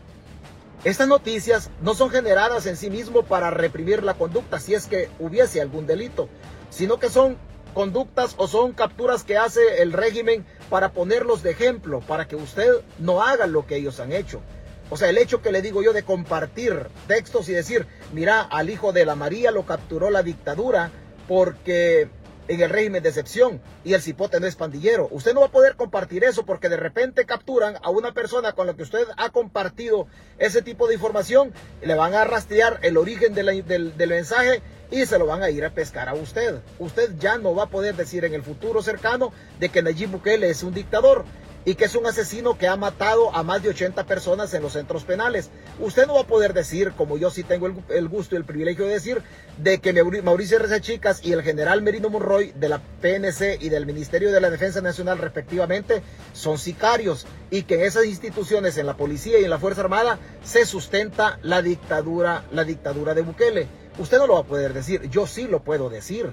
[0.84, 5.10] Estas noticias no son generadas en sí mismo para reprimir la conducta si es que
[5.20, 6.28] hubiese algún delito,
[6.72, 7.38] sino que son
[7.76, 12.82] conductas o son capturas que hace el régimen para ponerlos de ejemplo, para que usted
[12.98, 14.42] no haga lo que ellos han hecho.
[14.92, 18.70] O sea, el hecho que le digo yo de compartir textos y decir, mira, al
[18.70, 20.92] hijo de la María lo capturó la dictadura
[21.30, 22.10] porque
[22.50, 25.08] en el régimen de excepción y el cipote no es pandillero.
[25.10, 28.68] Usted no va a poder compartir eso porque de repente capturan a una persona con
[28.68, 33.34] la que usted ha compartido ese tipo de información, le van a rastrear el origen
[33.34, 36.60] del, del mensaje y se lo van a ir a pescar a usted.
[36.80, 40.50] Usted ya no va a poder decir en el futuro cercano de que Nayib Bukele
[40.50, 41.24] es un dictador
[41.66, 44.74] y que es un asesino que ha matado a más de 80 personas en los
[44.74, 45.50] centros penales.
[45.80, 48.86] Usted no va a poder decir, como yo sí tengo el, gusto y el privilegio
[48.86, 49.22] de decir,
[49.58, 49.94] de que
[50.24, 50.82] Mauricio R.C.
[50.82, 54.82] Chicas y el general Merino Monroy de la PNC y del Ministerio de la Defensa
[54.82, 56.02] Nacional respectivamente
[56.34, 60.18] son sicarios y que en esas instituciones, en la policía y en la Fuerza Armada,
[60.44, 63.68] se sustenta la dictadura, la dictadura de Bukele.
[64.00, 66.32] Usted no lo va a poder decir, yo sí lo puedo decir.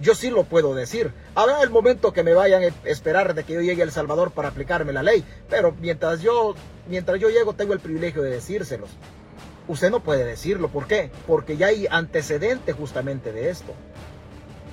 [0.00, 1.12] Yo sí lo puedo decir.
[1.34, 4.30] Habrá el momento que me vayan a esperar de que yo llegue a El Salvador
[4.30, 6.54] para aplicarme la ley, pero mientras yo,
[6.88, 8.90] mientras yo llego tengo el privilegio de decírselos.
[9.68, 11.10] Usted no puede decirlo, ¿por qué?
[11.26, 13.72] Porque ya hay antecedente justamente de esto.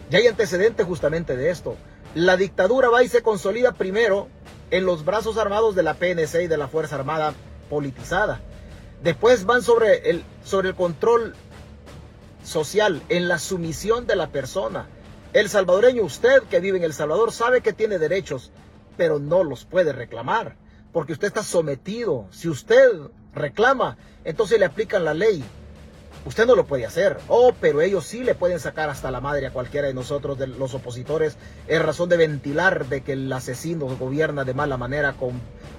[0.09, 1.75] Ya hay antecedente justamente de esto.
[2.13, 4.27] La dictadura va y se consolida primero
[4.69, 7.33] en los brazos armados de la PNC y de la Fuerza Armada
[7.69, 8.41] politizada.
[9.01, 11.33] Después van sobre el, sobre el control
[12.43, 14.87] social, en la sumisión de la persona.
[15.33, 18.51] El salvadoreño, usted que vive en El Salvador, sabe que tiene derechos,
[18.97, 20.57] pero no los puede reclamar,
[20.91, 22.27] porque usted está sometido.
[22.29, 22.91] Si usted
[23.33, 25.43] reclama, entonces le aplican la ley.
[26.27, 27.17] Usted no lo puede hacer.
[27.29, 30.45] Oh, pero ellos sí le pueden sacar hasta la madre a cualquiera de nosotros, de
[30.45, 31.35] los opositores,
[31.67, 35.31] en razón de ventilar de que el asesino gobierna de mala manera con,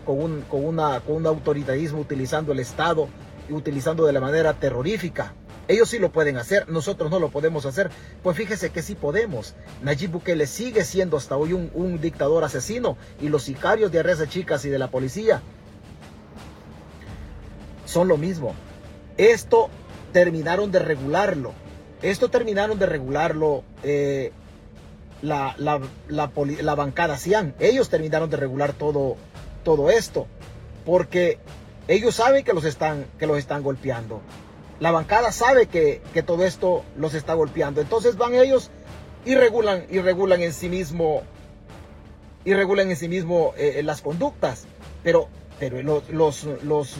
[0.04, 3.08] con, un, con, una, con un autoritarismo utilizando el Estado
[3.48, 5.32] y utilizando de la manera terrorífica.
[5.66, 7.90] Ellos sí lo pueden hacer, nosotros no lo podemos hacer.
[8.22, 9.54] Pues fíjese que sí podemos.
[9.82, 14.64] Nayib Bukele sigue siendo hasta hoy un, dictador asesino y los sicarios de Arreza Chicas
[14.64, 15.40] y de la policía
[17.86, 18.54] son lo mismo.
[19.16, 19.70] Esto
[20.12, 21.52] terminaron de regularlo.
[22.02, 24.32] Esto terminaron de regularlo eh,
[25.22, 27.54] la, bancada Cian.
[27.58, 29.16] Ellos terminaron de regular todo,
[29.62, 30.26] todo esto.
[30.84, 31.38] Porque
[31.88, 34.20] ellos saben que los están, que los están golpeando.
[34.80, 37.80] La bancada sabe que, todo esto los está golpeando.
[37.80, 38.70] Entonces van ellos
[39.24, 41.22] y regulan, y regulan en sí mismo,
[42.44, 44.66] y regulan en sí mismo eh, las conductas.
[45.02, 46.96] Pero, pero los, los, los,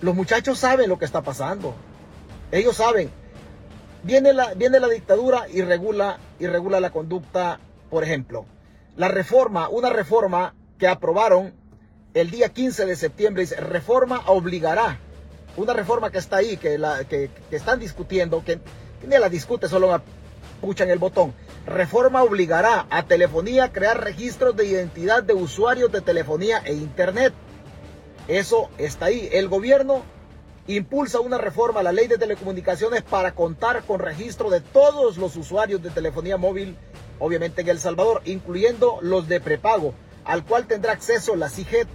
[0.00, 1.74] los muchachos saben lo que está pasando.
[2.50, 3.10] Ellos saben.
[4.02, 7.60] Viene la, viene la dictadura y regula, y regula la conducta,
[7.90, 8.46] por ejemplo.
[8.96, 11.52] La reforma, una reforma que aprobaron
[12.16, 14.98] el día 15 de septiembre dice, reforma obligará,
[15.58, 18.58] una reforma que está ahí, que, la, que, están discutiendo, que,
[19.06, 20.00] ni la discute, solo
[20.62, 21.34] puchan el botón.
[21.66, 27.34] Reforma obligará a telefonía a crear registros de identidad de usuarios de telefonía e internet.
[28.28, 29.28] Eso está ahí.
[29.30, 30.02] El gobierno
[30.68, 35.36] impulsa una reforma a la ley de telecomunicaciones para contar con registro de todos los
[35.36, 36.78] usuarios de telefonía móvil,
[37.18, 39.92] obviamente en El Salvador, incluyendo los de prepago,
[40.24, 41.86] al cual tendrá acceso la CIGET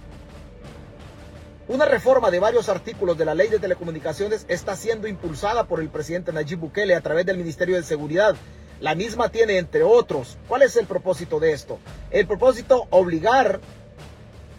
[1.68, 5.88] una reforma de varios artículos de la ley de telecomunicaciones está siendo impulsada por el
[5.88, 8.34] presidente Nayib Bukele a través del Ministerio de Seguridad.
[8.80, 11.78] La misma tiene, entre otros, ¿cuál es el propósito de esto?
[12.10, 13.60] El propósito, obligar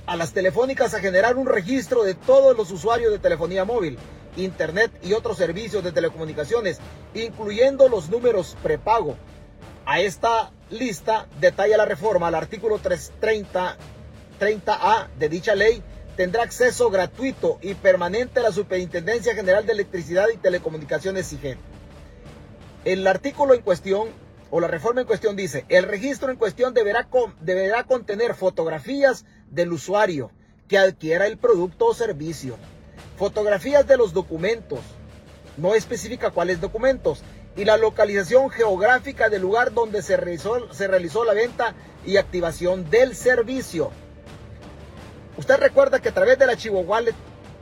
[0.06, 3.98] a las telefónicas a generar un registro de todos los usuarios de telefonía móvil,
[4.38, 6.80] internet y otros servicios de telecomunicaciones,
[7.14, 9.18] incluyendo los números prepago.
[9.86, 13.78] A esta lista detalla la reforma al artículo 330
[14.40, 15.84] 30A de dicha ley
[16.16, 21.58] tendrá acceso gratuito y permanente a la Superintendencia General de Electricidad y Telecomunicaciones SIGEN.
[22.86, 24.10] El artículo en cuestión
[24.52, 27.08] o la reforma en cuestión dice, el registro en cuestión deberá,
[27.86, 30.30] contener fotografías del usuario
[30.68, 32.56] que adquiera el producto o servicio,
[33.18, 34.80] fotografías de los documentos,
[35.58, 37.24] no especifica cuáles documentos,
[37.56, 41.74] y la localización geográfica del lugar donde se realizó la venta
[42.06, 43.92] y activación del servicio.
[45.38, 47.16] Usted recuerda que a través de la Chivo Wallet,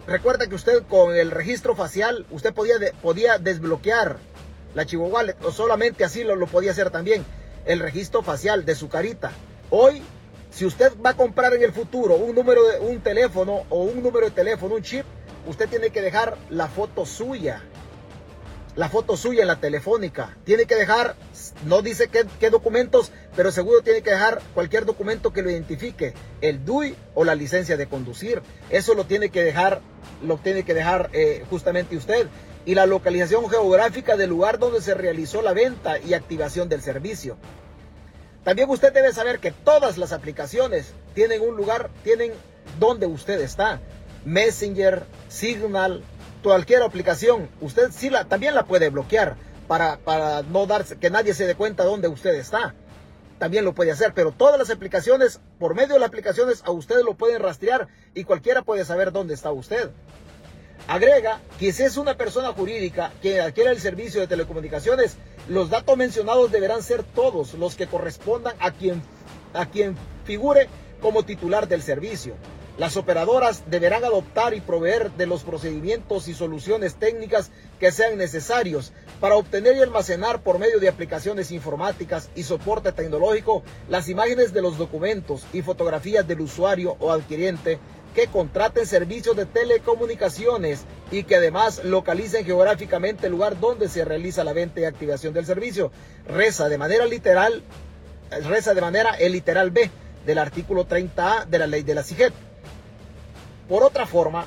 [0.06, 4.18] recuerda que usted con el registro facial, usted podía, podía desbloquear
[4.76, 7.26] la Chivo Wallet, o solamente así lo, lo podía hacer también,
[7.66, 9.32] el registro facial de su carita.
[9.70, 10.02] Hoy,
[10.50, 14.04] si usted va a comprar en el futuro un número de un teléfono o un
[14.04, 15.06] número de teléfono, un chip,
[15.48, 17.64] usted tiene que dejar la foto suya
[18.76, 20.38] la foto suya en la telefónica.
[20.44, 21.16] Tiene que dejar,
[21.66, 26.66] no dice qué, documentos, pero seguro tiene que dejar cualquier documento que lo identifique, el
[26.66, 28.42] DUI o la licencia de conducir.
[28.70, 29.82] Eso lo tiene que dejar,
[30.24, 32.28] lo tiene que dejar eh, justamente usted.
[32.66, 37.38] Y la localización geográfica del lugar donde se realizó la venta y activación del servicio.
[38.44, 42.34] También usted debe saber que todas las aplicaciones tienen un lugar, tienen
[42.80, 43.80] donde usted está.
[44.26, 46.04] Messenger, Signal,
[46.44, 49.36] cualquier aplicación, usted sí la, también la puede bloquear
[49.72, 52.76] para, no darse, que nadie se dé cuenta dónde usted está.
[53.40, 57.02] También lo puede hacer, pero todas las aplicaciones, por medio de las aplicaciones, a usted
[57.06, 59.90] lo pueden rastrear y cualquiera puede saber dónde está usted.
[60.90, 65.16] Agrega que si es una persona jurídica que adquiere el servicio de telecomunicaciones,
[65.48, 69.02] los datos mencionados deberán ser todos los que correspondan a quien,
[69.54, 70.68] a quien figure
[71.02, 72.36] como titular del servicio.
[72.78, 78.92] Las operadoras deberán adoptar y proveer de los procedimientos y soluciones técnicas que sean necesarios
[79.22, 84.64] para obtener y almacenar por medio de aplicaciones informáticas y soporte tecnológico las imágenes de
[84.64, 87.80] los documentos y fotografías del usuario o adquiriente
[88.16, 94.44] que contraten servicios de telecomunicaciones y que además localicen geográficamente el lugar donde se realiza
[94.44, 95.92] la venta y activación del servicio.
[96.28, 97.64] Reza de manera literal,
[98.50, 99.90] reza de manera el literal B
[100.26, 102.34] del artículo 30A de la ley de la CIGET.
[103.70, 104.46] Por otra forma,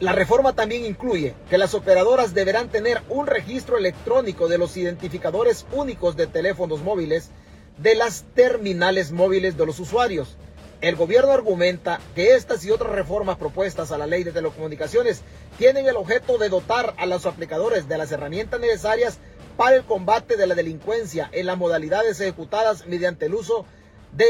[0.00, 5.66] la reforma también incluye que las operadoras deberán tener un registro electrónico de los identificadores
[5.72, 7.30] únicos de teléfonos móviles
[7.76, 10.38] de las terminales móviles de los usuarios.
[10.80, 15.20] El gobierno argumenta que estas y otras reformas propuestas a la ley de telecomunicaciones
[15.58, 19.18] tienen el objeto de dotar a los aplicadores de las herramientas necesarias
[19.58, 23.79] para el combate de la delincuencia en las modalidades ejecutadas mediante el uso de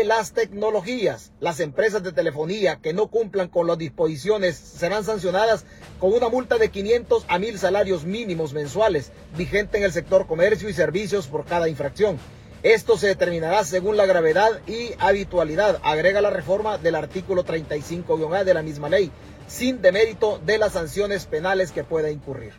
[0.04, 1.32] las tecnologías.
[1.40, 5.64] Las empresas de telefonía que no cumplan con las disposiciones serán sancionadas
[5.98, 10.68] con una multa de 500 a 1000 salarios mínimos mensuales vigente en el sector comercio
[10.68, 12.18] y servicios por cada infracción.
[12.62, 18.54] Esto se determinará según la gravedad y habitualidad, agrega la reforma del artículo 35-A de
[18.54, 19.10] la misma ley,
[19.48, 22.52] sin demérito de las sanciones penales que pueda incurrir.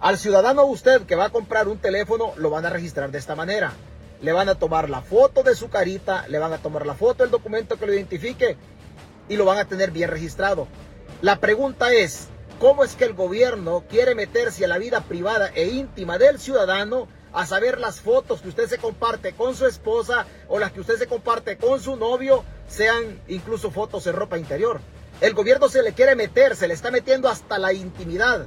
[0.00, 3.34] Al ciudadano usted que va a comprar un teléfono lo van a registrar de esta
[3.34, 3.74] manera.
[4.22, 7.22] Le van a tomar la foto de su carita, le van a tomar la foto
[7.22, 8.56] del documento que lo identifique
[9.28, 10.68] y lo van a tener bien registrado.
[11.22, 15.66] La pregunta es, ¿cómo es que el gobierno quiere meterse a la vida privada e
[15.66, 20.58] íntima del ciudadano a saber las fotos que usted se comparte con su esposa o
[20.58, 24.80] las que usted se comparte con su novio, sean incluso fotos en ropa interior?
[25.20, 28.46] El gobierno se le quiere meter, se le está metiendo hasta la intimidad.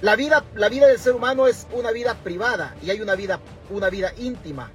[0.00, 3.40] La vida, la vida del ser humano es una vida privada y hay una vida,
[3.70, 4.70] una vida íntima.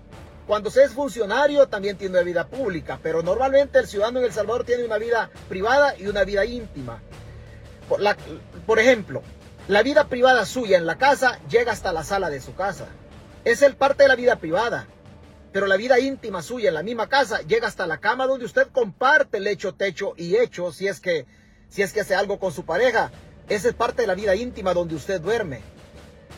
[0.47, 4.33] Cuando se es funcionario también tiene una vida pública, pero normalmente el ciudadano en El
[4.33, 7.01] Salvador tiene una vida privada y una vida íntima.
[8.65, 9.21] Por, ejemplo,
[9.67, 12.87] la vida privada suya en la casa llega hasta la sala de su casa.
[13.45, 14.87] Es el parte de la vida privada.
[15.53, 18.67] Pero la vida íntima suya en la misma casa llega hasta la cama donde usted
[18.71, 21.27] comparte lecho, techo y hecho si es que,
[21.69, 23.11] si es que hace algo con su pareja.
[23.47, 25.61] Esa es parte de la vida íntima donde usted duerme.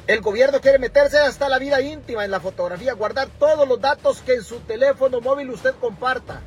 [0.07, 4.21] El gobierno quiere meterse hasta la vida íntima en la fotografía, guardar todos los datos
[4.21, 6.41] que en su teléfono móvil usted comparta.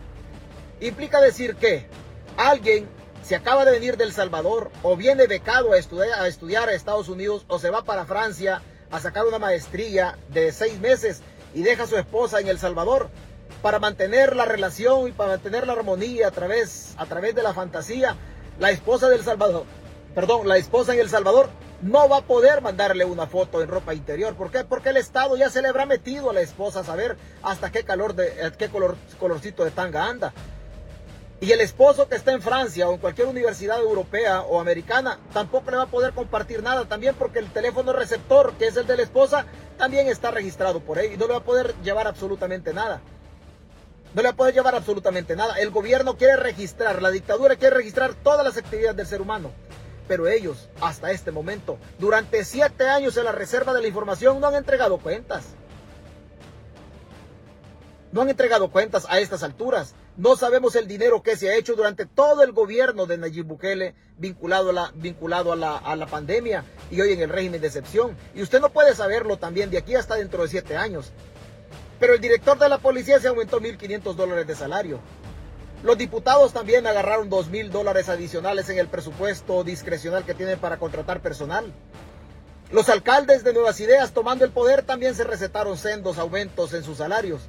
[0.81, 1.89] Implica decir que
[2.37, 2.89] alguien
[3.25, 7.59] se acaba de venir del Salvador o viene becado a estudiar, a Estados Unidos o
[7.59, 11.21] se va para Francia a sacar una maestría de seis meses
[11.53, 13.11] y deja a su esposa en El Salvador
[13.61, 17.55] para mantener la relación y para mantener la armonía a través, a través de la
[17.55, 18.15] fantasía.
[18.61, 19.65] La esposa del Salvador
[20.15, 21.49] perdón, la esposa en El Salvador
[21.81, 24.35] no va a poder mandarle una foto en ropa interior.
[24.35, 24.65] ¿Por qué?
[24.65, 27.85] Porque el Estado ya se le habrá metido a la esposa a saber hasta qué
[27.85, 30.33] calor de, eh, qué color, colorcito de tanga anda.
[31.41, 35.71] Y el esposo que está en Francia o en cualquier universidad europea o americana tampoco
[35.71, 38.97] le va a poder compartir nada también porque el teléfono receptor, que es el de
[38.97, 42.75] la esposa, también está registrado por él y no le va a poder llevar absolutamente
[42.75, 43.01] nada.
[44.15, 45.61] No le va a poder llevar absolutamente nada.
[45.61, 49.53] El gobierno quiere registrar, la dictadura quiere registrar todas las actividades del ser humano
[50.09, 54.49] pero ellos, hasta este momento, durante siete años en la reserva de la información, no
[54.49, 55.45] han entregado cuentas.
[58.11, 59.95] No han entregado cuentas a estas alturas.
[60.17, 63.95] No sabemos el dinero que se ha hecho durante todo el gobierno de Nayib Bukele
[64.17, 67.67] vinculado a la, vinculado a la, a la pandemia y hoy en el régimen de
[67.69, 68.17] excepción.
[68.35, 71.13] Y usted no puede saberlo también de aquí hasta dentro de siete años.
[72.01, 75.01] Pero el director de la policía se aumentó 1.500 dólares de salario.
[75.83, 80.79] Los diputados también agarraron dos mil dólares adicionales en el presupuesto discrecional que tienen para
[80.79, 81.73] contratar personal.
[82.73, 86.99] Los alcaldes de Nuevas Ideas tomando el poder también se recetaron sendos aumentos en sus
[86.99, 87.43] salarios.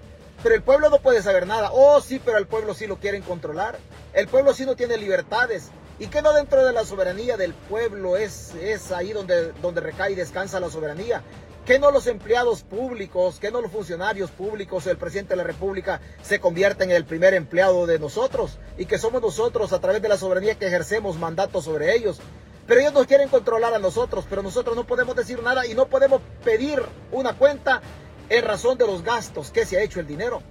[0.44, 1.72] Pero el pueblo no puede saber nada.
[1.74, 3.78] Oh, sí, pero el pueblo sí lo quieren controlar.
[4.14, 5.72] El pueblo sí no tiene libertades.
[5.98, 10.12] ¿Y que no dentro de la soberanía del pueblo es, es ahí donde, donde recae
[10.12, 11.24] y descansa la soberanía?
[11.66, 16.02] ¿Qué no los empleados públicos, que no los funcionarios públicos, el presidente de la República
[16.24, 20.10] se convierte en el primer empleado de nosotros y que somos nosotros a través de
[20.10, 22.20] la soberanía que ejercemos mandatos sobre ellos?
[22.66, 25.88] Pero ellos nos quieren controlar a nosotros, pero nosotros no podemos decir nada y no
[25.88, 27.82] podemos pedir una cuenta
[28.30, 30.42] en razón de los gastos que se ha hecho el dinero.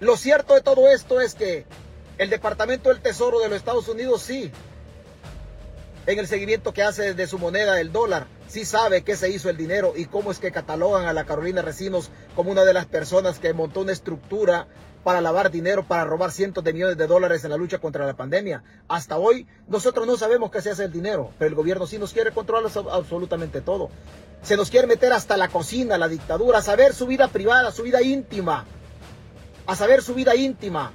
[0.00, 1.64] Lo cierto de todo esto es que
[2.18, 4.50] el Departamento del Tesoro de los Estados Unidos sí,
[6.06, 9.48] en el seguimiento que hace de su moneda, el dólar, sí sabe qué se hizo
[9.48, 12.84] el dinero y cómo es que catalogan a la Carolina Recinos como una de las
[12.86, 14.66] personas que montó una estructura
[15.02, 18.16] para lavar dinero, para robar cientos de millones de dólares en la lucha contra la
[18.16, 18.62] pandemia.
[18.88, 22.12] Hasta hoy nosotros no sabemos qué se hace el dinero, pero el gobierno sí nos
[22.12, 23.90] quiere controlar absolutamente todo.
[24.42, 27.82] Se nos quiere meter hasta la cocina, la dictadura, a saber su vida privada, su
[27.82, 28.66] vida íntima,
[29.66, 30.92] a saber su vida íntima,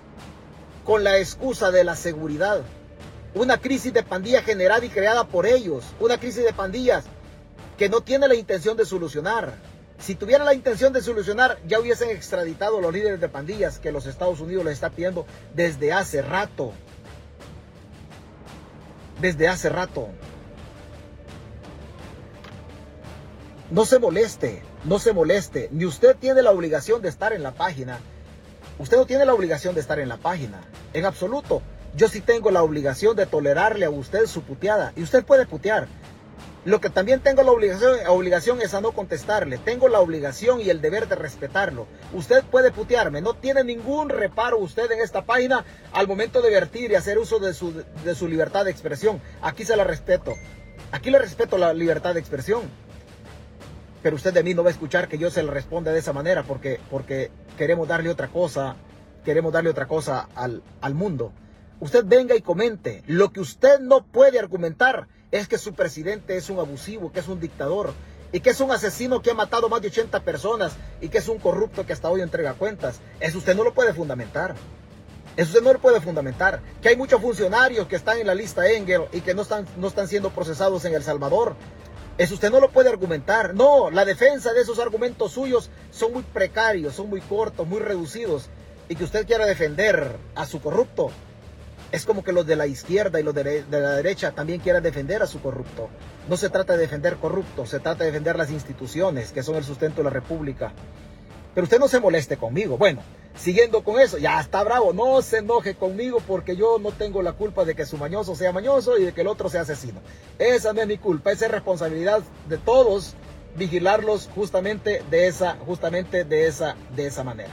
[0.84, 2.62] con la excusa de la seguridad.
[3.36, 7.06] Una crisis de pandillas generada y creada por ellos, una crisis de pandillas
[7.78, 9.54] que no tiene la intención de solucionar.
[10.00, 13.92] Si tuviera la intención de solucionar, ya hubiesen extraditado a los líderes de pandillas que
[13.92, 16.74] los Estados Unidos les está pidiendo desde hace rato.
[19.22, 20.10] Desde hace rato.
[23.72, 25.70] No se moleste, no se moleste.
[25.72, 28.00] Ni usted tiene la obligación de estar en la página.
[28.80, 30.62] Usted no tiene la obligación de estar en la página.
[30.94, 31.62] En absoluto.
[31.96, 34.94] Yo sí tengo la obligación de tolerarle a usted su puteada.
[34.96, 35.88] Y usted puede putear.
[36.66, 39.58] Lo que también tengo la obligación, obligación es a no contestarle.
[39.58, 41.88] Tengo la obligación y el deber de respetarlo.
[42.14, 43.22] Usted puede putearme.
[43.22, 45.64] No tiene ningún reparo usted en esta página
[45.94, 49.22] al momento de vertir y hacer uso de su, de su libertad de expresión.
[49.42, 50.34] Aquí se la respeto.
[50.92, 52.64] Aquí le respeto la libertad de expresión.
[54.04, 56.14] Pero usted de mí no va a escuchar que yo se le responda de esa
[56.14, 58.76] manera porque, porque queremos darle otra cosa.
[59.24, 61.32] Queremos darle otra cosa al, al mundo.
[61.80, 63.04] Usted venga y comente.
[63.08, 67.28] Lo que usted no puede argumentar es que su presidente es un abusivo, que es
[67.28, 67.94] un dictador,
[68.32, 71.28] y que es un asesino que ha matado más de 80 personas y que es
[71.28, 73.00] un corrupto que hasta hoy entrega cuentas.
[73.20, 74.56] Eso usted no lo puede fundamentar.
[75.36, 76.62] Eso usted no lo puede fundamentar.
[76.82, 79.88] Que hay muchos funcionarios que están en la lista Engel y que no están, no
[79.88, 81.56] están siendo procesados en El Salvador.
[82.18, 83.56] Eso usted no lo puede argumentar.
[83.56, 88.50] No, la defensa de esos argumentos suyos son muy precarios, son muy cortos, muy reducidos.
[88.90, 91.12] Y que usted quiera defender a su corrupto.
[91.92, 95.24] Es como que los de la izquierda y los de, la derecha también quieran defender
[95.24, 95.90] a su corrupto.
[96.28, 99.64] No se trata de defender corruptos, se trata de defender las instituciones que son el
[99.64, 100.72] sustento de la República.
[101.56, 102.78] Pero usted no se moleste conmigo.
[102.78, 103.02] Bueno,
[103.36, 107.34] siguiendo con eso, ya está bravo, no se enoje conmigo porque yo no tengo la
[107.34, 110.00] culpa de que su mañoso sea mañoso y de que el otro sea asesino.
[110.38, 113.16] Esa no es mi culpa, esa es responsabilidad de todos
[113.56, 117.52] vigilarlos justamente de esa, justamente de esa, de esa manera.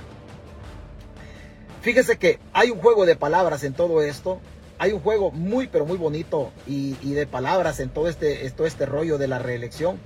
[1.86, 4.40] Fíjese que hay un juego de palabras en todo esto.
[4.76, 9.18] Hay un juego muy, pero muy bonito y, de palabras en todo este, este rollo
[9.18, 10.00] de la reelección.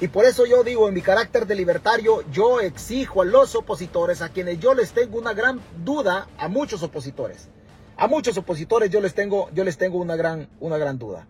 [0.00, 4.22] Y por eso yo digo, en mi carácter de libertario, yo exijo a los opositores,
[4.22, 7.48] a quienes yo les tengo una gran duda, a muchos opositores.
[7.96, 11.26] A muchos opositores yo les tengo, yo les tengo una, gran, una gran duda.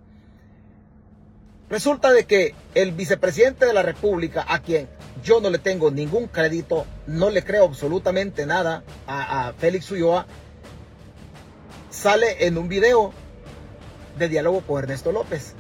[1.75, 4.89] Resulta de que el vicepresidente de la República, a quien
[5.25, 10.25] yo no le tengo ningún crédito, no le creo absolutamente nada a, a Félix Ulloa,
[11.91, 13.13] sale en un video
[14.17, 15.55] de diálogo con Ernesto López.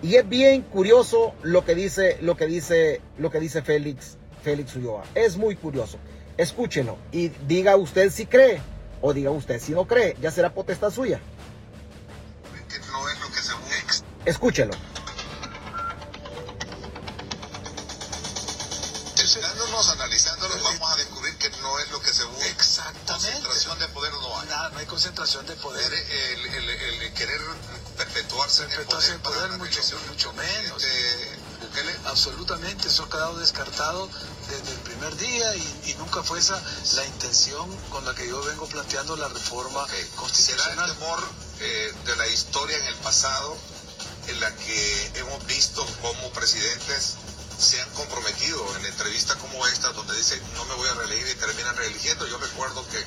[0.00, 4.76] Y es bien curioso lo que dice, lo que dice, lo que dice Félix, Félix
[4.76, 5.02] Ulloa.
[5.16, 5.98] Es muy curioso.
[6.36, 8.60] Escúchelo y diga usted si cree
[9.02, 10.16] o diga usted si no cree.
[10.22, 11.20] Ya será potestad suya.
[14.24, 14.70] Escúchelo.
[28.36, 30.82] Perpetuarse, en el poder, en poder mucho, mucho menos.
[32.06, 34.08] Absolutamente, eso ha quedado descartado
[34.48, 36.60] desde el primer día y, nunca fue esa
[36.94, 40.70] la intención con la que yo vengo planteando la reforma constitucional.
[40.70, 41.28] ¿Será el temor
[41.60, 43.56] eh, de la historia en el pasado
[44.28, 47.16] en la que hemos visto cómo presidentes
[47.58, 51.34] se han comprometido en entrevistas como esta, donde dicen no me voy a reelegir y
[51.34, 52.26] terminan reeligiendo.
[52.26, 53.04] Yo recuerdo que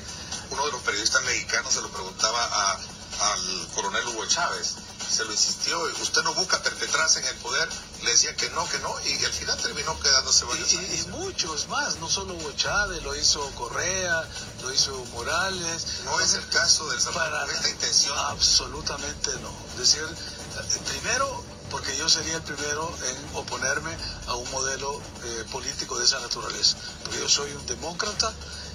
[0.50, 2.78] uno de los periodistas mexicanos se lo preguntaba
[3.20, 4.76] al coronel Hugo Chávez,
[5.10, 7.68] se lo insistió, usted no busca perpetrarse en el poder,
[8.02, 11.68] le decía que no, que no, y al final terminó quedándose varios y, y, muchos
[11.68, 14.24] más, no solo Hugo Chávez, lo hizo Correa,
[14.62, 15.86] lo hizo Morales.
[16.04, 18.16] No es el caso del Salvador, para esta intención.
[18.18, 19.52] Absolutamente no.
[19.72, 20.02] Es decir,
[20.86, 23.96] primero porque yo sería el primero en oponerme
[24.26, 26.76] a un modelo eh, político de esa naturaleza.
[27.04, 28.32] Porque yo soy un demócrata,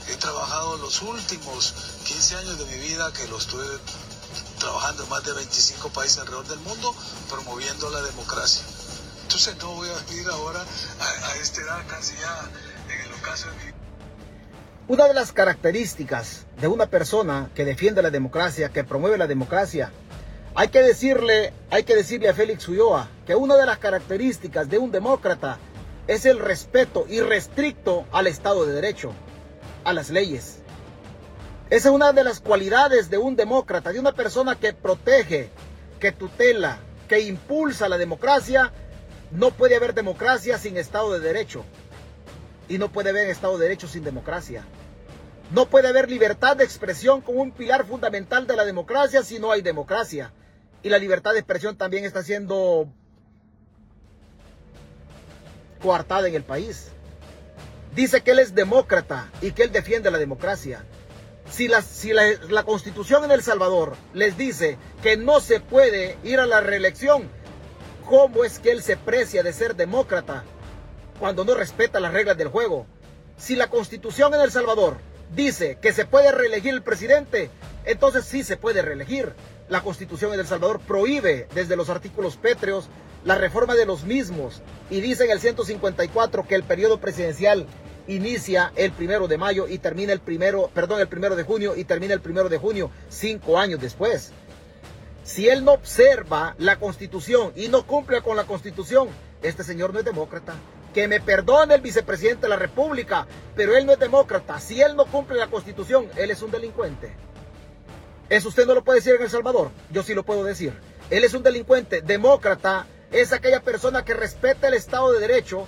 [0.07, 1.73] he trabajado los últimos
[2.05, 3.65] 15 años de mi vida que lo estuve
[4.57, 6.93] trabajando en más de 25 países alrededor del mundo,
[7.29, 8.63] promoviendo la democracia.
[9.23, 12.49] Entonces no voy a vivir ahora a, a esta edad casi ya
[12.93, 13.75] en el ocaso de mi
[14.87, 19.91] una de las características de una persona que defiende la democracia, que promueve la democracia,
[20.53, 24.77] hay que decirle, hay que decirle a Félix Ulloa que una de las características de
[24.77, 25.57] un demócrata
[26.07, 29.11] es el respeto irrestricto al Estado de Derecho,
[29.83, 30.59] a las leyes.
[31.69, 35.49] Esa es una de las cualidades de un demócrata, de una persona que protege,
[35.99, 38.71] que tutela, que impulsa la democracia.
[39.31, 41.65] No puede haber democracia sin Estado de Derecho.
[42.69, 44.63] Y no puede haber Estado de Derecho sin democracia.
[45.51, 49.51] No puede haber libertad de expresión como un pilar fundamental de la democracia si no
[49.51, 50.31] hay democracia
[50.85, 52.87] y la libertad de expresión también está siendo
[55.81, 56.89] coartada en el país.
[57.95, 60.85] Dice que él es demócrata y que él defiende la democracia.
[61.49, 66.59] Si, la, constitución en El Salvador les dice que no se puede ir a la
[66.59, 67.29] reelección,
[68.05, 70.43] ¿cómo es que él se precia de ser demócrata
[71.19, 72.87] cuando no respeta las reglas del juego?
[73.37, 74.97] Si la constitución en El Salvador
[75.35, 77.49] dice que se puede reelegir el presidente,
[77.85, 79.33] entonces sí se puede reelegir
[79.69, 82.87] la Constitución en El Salvador prohíbe desde los artículos pétreos
[83.23, 87.65] la reforma de los mismos y dice en el 154 que el periodo presidencial
[88.07, 91.85] inicia el primero de mayo y termina el primero, perdón, el primero de junio y
[91.85, 94.31] termina el primero de junio, cinco años después.
[95.23, 99.09] Si él no observa la constitución y no cumple con la constitución,
[99.41, 100.53] este señor no es demócrata.
[100.93, 104.59] Que me perdone el vicepresidente de la República, pero él no es demócrata.
[104.59, 107.13] Si él no cumple la constitución, él es un delincuente.
[108.29, 109.71] Eso usted no lo puede decir en El Salvador.
[109.91, 110.73] Yo sí lo puedo decir.
[111.09, 112.01] Él es un delincuente.
[112.01, 115.67] Demócrata es aquella persona que respeta el Estado de Derecho,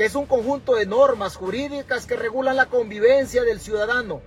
[0.00, 4.22] que es un conjunto de normas jurídicas que regulan la convivencia del ciudadano.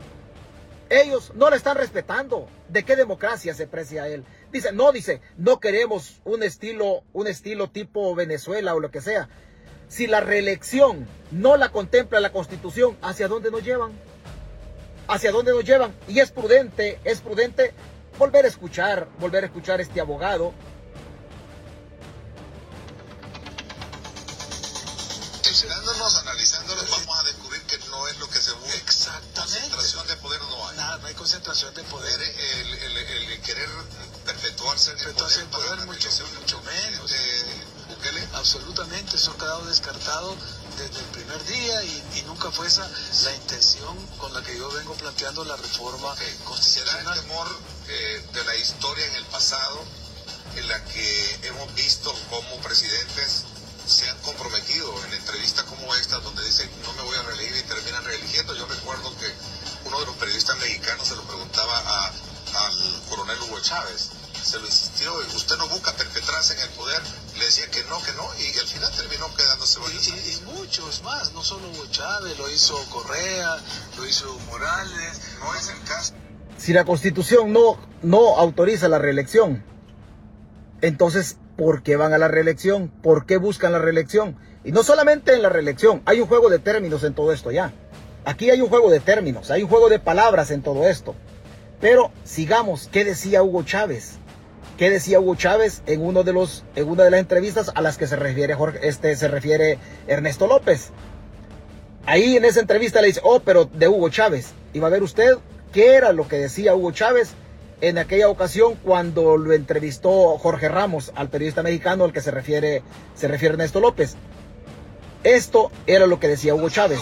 [0.88, 2.48] Ellos no le están respetando.
[2.70, 4.24] ¿De qué democracia se precia él?
[4.52, 9.30] Dice, no, dice, no queremos un estilo, un estilo tipo Venezuela o lo que sea.
[9.88, 13.94] si la reelección no la contempla la Constitución, ¿hacia dónde nos llevan?
[15.08, 15.92] ¿Hacia dónde nos llevan?
[16.08, 17.74] Y es prudente, es prudente
[18.20, 20.54] volver a escuchar, volver a escuchar a este abogado.
[31.44, 32.22] Concentración de poder.
[32.22, 33.70] El, el, el, el querer
[34.26, 37.12] perpetuarse, perpetuarse el poder, poder mucho, mucho menos.
[37.90, 38.28] Bukele.
[38.34, 40.38] Absolutamente, eso ha quedado descartado
[40.78, 42.90] desde el primer día y, y, nunca fue esa
[43.26, 46.34] la intención con la que yo vengo planteando la reforma okay.
[46.46, 47.04] constitucional.
[47.04, 47.48] ¿Será el temor
[47.90, 49.84] eh, de la historia en el pasado
[50.56, 53.44] en la que hemos visto cómo presidentes
[53.86, 57.64] se han comprometido en entrevistas como esta donde dicen no me voy a reelegir y
[57.64, 58.56] terminan reeligiendo?
[58.56, 59.28] Yo recuerdo que
[59.94, 64.10] uno de los periodistas mexicanos se lo preguntaba a, al coronel Hugo Chávez
[64.44, 67.02] se lo insistió, usted no busca perpetrarse en el poder,
[67.40, 71.02] le decía que no, que no, y al final terminó quedándose y, y, y, muchos
[71.04, 73.58] más, no solo Hugo Chávez, lo hizo Correa,
[73.98, 76.14] lo hizo Morales, no es el caso.
[76.58, 79.64] Si la constitución no, no autoriza la reelección,
[80.82, 82.90] entonces, ¿por qué van a la reelección?
[82.90, 84.38] ¿Por qué buscan la reelección?
[84.66, 87.74] Y no solamente en la reelección, hay un juego de términos en todo esto ya.
[88.26, 91.16] Aquí hay un juego de términos, hay un juego de palabras en todo esto.
[91.82, 94.18] Pero sigamos, ¿qué decía Hugo Chávez?
[94.78, 97.98] ¿Qué decía Hugo Chávez en uno de los en una de las entrevistas a las
[97.98, 100.90] que se refiere Jorge, este se refiere Ernesto López?
[102.06, 105.04] Ahí en esa entrevista le dice, "Oh, pero de Hugo Chávez." Y va a ver
[105.04, 105.38] usted
[105.72, 107.32] qué era lo que decía Hugo Chávez
[107.82, 112.82] en aquella ocasión cuando lo entrevistó Jorge Ramos al periodista mexicano al que se refiere
[113.14, 114.16] se refiere Ernesto López.
[115.24, 117.00] Esto era lo que decía Hugo Chávez.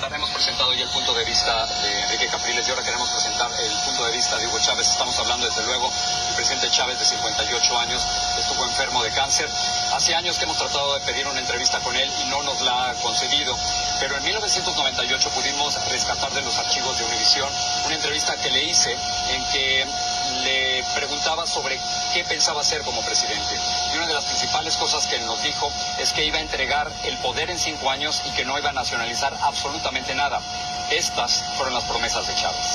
[0.00, 3.50] Presentar, hemos presentado ya el punto de vista de Enrique Capriles y ahora queremos presentar
[3.52, 4.88] el punto de vista de Hugo Chávez.
[4.88, 5.92] Estamos hablando desde luego
[6.30, 8.06] el presidente Chávez de 58 años
[8.38, 9.46] estuvo enfermo de cáncer.
[9.92, 12.88] Hace años que hemos tratado de pedir una entrevista con él y no nos la
[12.88, 13.54] ha concedido,
[14.00, 17.50] pero en 1998 pudimos rescatar de los archivos de Univisión
[17.84, 18.96] una entrevista que le hice
[19.28, 19.86] en que
[20.44, 21.78] le preguntaba sobre
[22.12, 23.54] qué pensaba hacer como presidente.
[23.92, 27.16] Y una de las principales cosas que nos dijo es que iba a entregar el
[27.18, 30.40] poder en cinco años y que no iba a nacionalizar absolutamente nada.
[30.90, 32.66] Estas fueron las promesas de Chávez.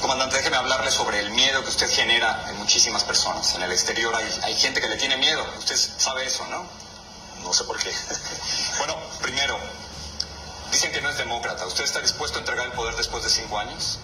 [0.00, 3.54] Comandante, déjeme hablarle sobre el miedo que usted genera en muchísimas personas.
[3.54, 5.44] En el exterior hay, hay gente que le tiene miedo.
[5.58, 6.66] Usted sabe eso, ¿no?
[7.42, 7.90] No sé por qué.
[8.78, 9.58] bueno, primero,
[10.70, 11.66] dicen que no es demócrata.
[11.66, 13.98] ¿Usted está dispuesto a entregar el poder después de cinco años?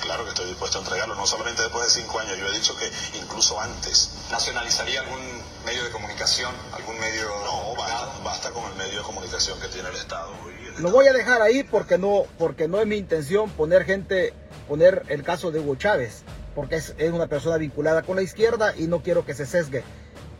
[0.00, 2.74] Claro que estoy dispuesto a entregarlo, no solamente después de cinco años, yo he dicho
[2.76, 4.10] que incluso antes.
[4.30, 5.20] ¿Nacionalizaría algún
[5.64, 6.54] medio de comunicación?
[6.72, 7.28] ¿Algún medio.?
[7.44, 10.32] No, basta, basta con el medio de comunicación que tiene el Estado.
[10.76, 14.32] El Lo voy a dejar ahí porque no, porque no es mi intención poner gente,
[14.68, 16.22] poner el caso de Hugo Chávez,
[16.54, 19.84] porque es, es una persona vinculada con la izquierda y no quiero que se sesgue.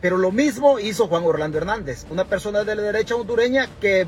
[0.01, 4.07] Pero lo mismo hizo Juan Orlando Hernández, una persona de la derecha hondureña que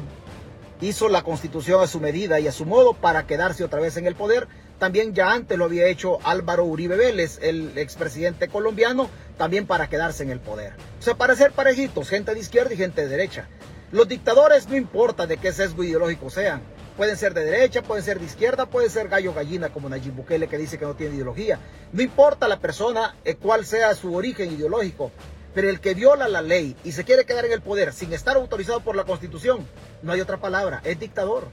[0.81, 4.07] hizo la constitución a su medida y a su modo para quedarse otra vez en
[4.07, 4.47] el poder.
[4.83, 10.23] También ya antes lo había hecho Álvaro Uribe Vélez, el expresidente colombiano, también para quedarse
[10.23, 10.73] en el poder.
[10.99, 13.47] O sea, para ser parejitos, gente de izquierda y gente de derecha.
[13.93, 16.61] Los dictadores no importa de qué sesgo ideológico sean.
[16.97, 20.49] Pueden ser de derecha, pueden ser de izquierda, pueden ser gallo gallina como Nayib Bukele
[20.49, 21.59] que dice que no tiene ideología.
[21.93, 25.13] No importa la persona eh, cuál sea su origen ideológico.
[25.55, 28.35] Pero el que viola la ley y se quiere quedar en el poder sin estar
[28.35, 29.65] autorizado por la constitución,
[30.01, 31.47] no hay otra palabra, es dictador.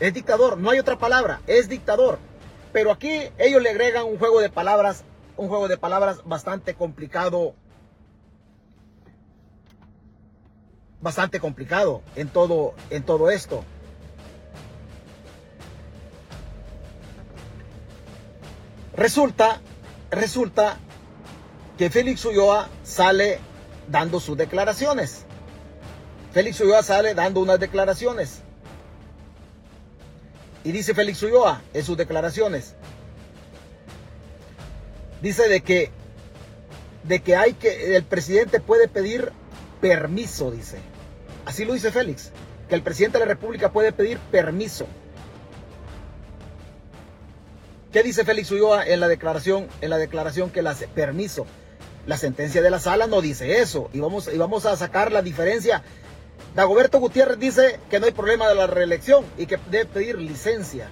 [0.00, 2.18] Es dictador, no hay otra palabra, es dictador.
[2.72, 5.04] Pero aquí ellos le agregan un juego de palabras,
[5.36, 7.54] un juego de palabras bastante complicado.
[11.00, 13.64] Bastante complicado en todo, en todo esto.
[18.94, 19.60] Resulta,
[20.10, 20.76] resulta
[21.76, 23.38] que Félix Ulloa sale
[23.88, 25.24] dando sus declaraciones.
[26.32, 28.42] Félix Ulloa sale dando unas declaraciones.
[30.68, 32.74] Y dice Félix Ulloa en sus declaraciones.
[35.22, 35.90] Dice de que
[37.04, 39.32] de que hay que el presidente puede pedir
[39.80, 40.76] permiso, dice.
[41.46, 42.32] Así lo dice Félix,
[42.68, 44.86] que el presidente de la República puede pedir permiso.
[47.90, 51.46] ¿Qué dice Félix Ulloa en la declaración en la declaración que le hace permiso?
[52.06, 55.22] La sentencia de la sala no dice eso y vamos y vamos a sacar la
[55.22, 55.82] diferencia
[56.54, 60.88] Dagoberto Gutiérrez dice que no hay problema de la reelección y que debe pedir licencia.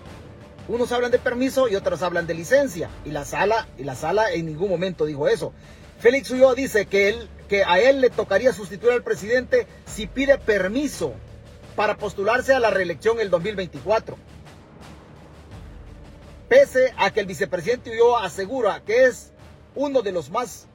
[0.68, 2.90] Unos hablan de permiso y otros hablan de licencia.
[3.04, 5.52] Y la sala, y la sala en ningún momento dijo eso.
[5.98, 10.38] Félix Ulloa dice que, él, que a él le tocaría sustituir al presidente si pide
[10.38, 11.14] permiso
[11.74, 14.16] para postularse a la reelección el 2024.
[16.48, 19.32] Pese a que el vicepresidente Ulloa asegura que es
[19.74, 20.66] uno de los más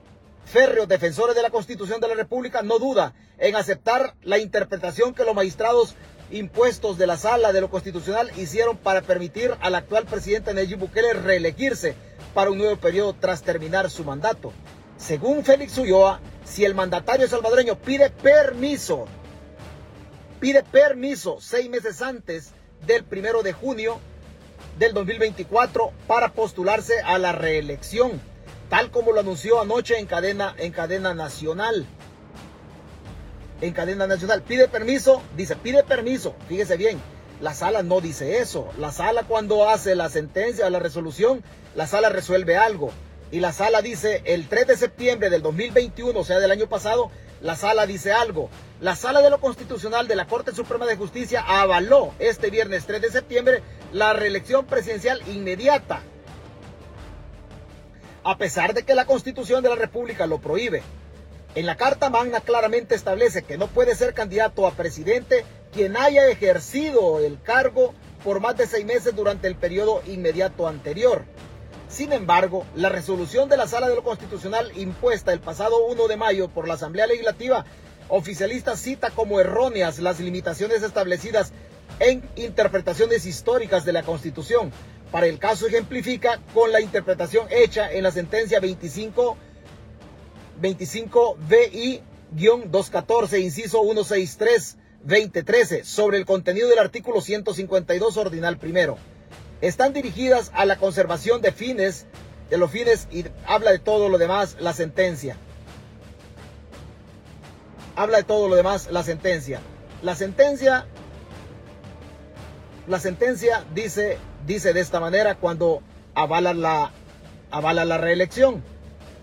[0.51, 5.23] férreos defensores de la Constitución de la República no duda en aceptar la interpretación que
[5.23, 5.95] los magistrados
[6.29, 11.13] impuestos de la Sala de lo Constitucional hicieron para permitir al actual presidente Nayib Bukele
[11.13, 11.95] reelegirse
[12.33, 14.51] para un nuevo periodo tras terminar su mandato.
[14.97, 19.05] Según Félix Ulloa, si el mandatario salvadoreño pide permiso,
[20.41, 22.51] pide permiso seis meses antes
[22.85, 24.01] del primero de junio
[24.77, 28.19] del 2024 para postularse a la reelección,
[28.71, 31.85] tal como lo anunció anoche en cadena, en cadena nacional
[33.61, 34.41] en cadena nacional.
[34.41, 36.35] Pide permiso, dice, pide permiso.
[36.49, 36.99] Fíjese bien,
[37.41, 38.69] la sala no dice eso.
[38.77, 41.43] La sala cuando hace la sentencia o la resolución,
[41.75, 42.91] la sala resuelve algo.
[43.31, 47.11] Y la sala dice, el 3 de septiembre del 2021, o sea, del año pasado,
[47.41, 48.49] la sala dice algo.
[48.81, 53.01] La sala de lo constitucional de la Corte Suprema de Justicia avaló este viernes 3
[53.01, 53.63] de septiembre
[53.93, 56.01] la reelección presidencial inmediata.
[58.23, 60.83] A pesar de que la Constitución de la República lo prohíbe.
[61.55, 65.43] En la Carta Magna claramente establece que no puede ser candidato a presidente
[65.73, 67.93] quien haya ejercido el cargo
[68.23, 71.25] por más de seis meses durante el periodo inmediato anterior.
[71.89, 76.15] Sin embargo, la resolución de la Sala de lo Constitucional impuesta el pasado 1 de
[76.15, 77.65] mayo por la Asamblea Legislativa
[78.07, 81.51] oficialista cita como erróneas las limitaciones establecidas
[81.99, 84.71] en interpretaciones históricas de la Constitución.
[85.11, 89.37] Para el caso ejemplifica con la interpretación hecha en la sentencia 25
[90.61, 98.97] 25 VI-214, inciso 163, 2013, sobre el contenido del artículo 152 ordinal primero.
[99.59, 102.05] Están dirigidas a la conservación de fines,
[102.49, 105.35] de los fines y habla de todo lo demás la sentencia.
[107.95, 109.59] Habla de todo lo demás la sentencia.
[110.01, 110.85] La sentencia,
[112.87, 115.81] la sentencia dice, dice de esta manera cuando
[116.15, 116.91] avala la,
[117.51, 118.63] avala la reelección.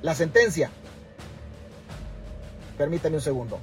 [0.03, 0.71] La sentencia
[2.79, 3.59] Permítame un segundo.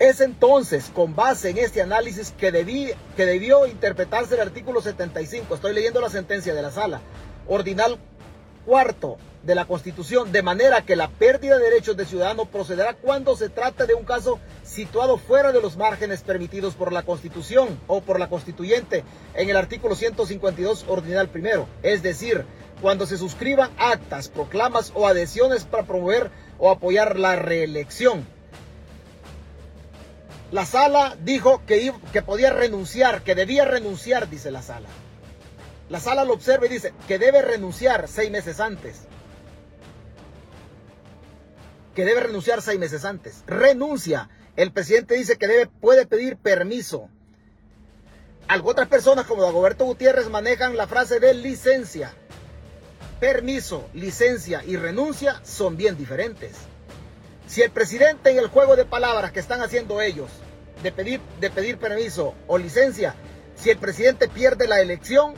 [0.00, 5.54] Es entonces, con base en este análisis, que, debí, que debió interpretarse el artículo 75,
[5.54, 7.00] estoy leyendo la sentencia de la sala,
[7.46, 7.96] ordinal
[8.66, 13.36] cuarto de la Constitución, de manera que la pérdida de derechos de ciudadano procederá cuando
[13.36, 18.00] se trate de un caso situado fuera de los márgenes permitidos por la Constitución o
[18.00, 22.44] por la constituyente en el artículo 152 ordinal primero, es decir,
[22.80, 28.26] cuando se suscriban actas, proclamas o adhesiones para promover o apoyar la reelección.
[30.52, 34.88] La sala dijo que, que podía renunciar, que debía renunciar, dice la sala.
[35.88, 39.02] La sala lo observa y dice que debe renunciar seis meses antes.
[41.94, 43.44] Que debe renunciar seis meses antes.
[43.46, 44.28] Renuncia.
[44.56, 47.08] El presidente dice que debe, puede pedir permiso.
[48.48, 52.12] Algo otras personas como Dagoberto Gutiérrez manejan la frase de licencia
[53.24, 56.52] permiso, licencia y renuncia son bien diferentes.
[57.46, 60.30] Si el presidente en el juego de palabras que están haciendo ellos,
[60.82, 63.14] de pedir, de pedir permiso o licencia,
[63.54, 65.32] si el presidente pierde la elección,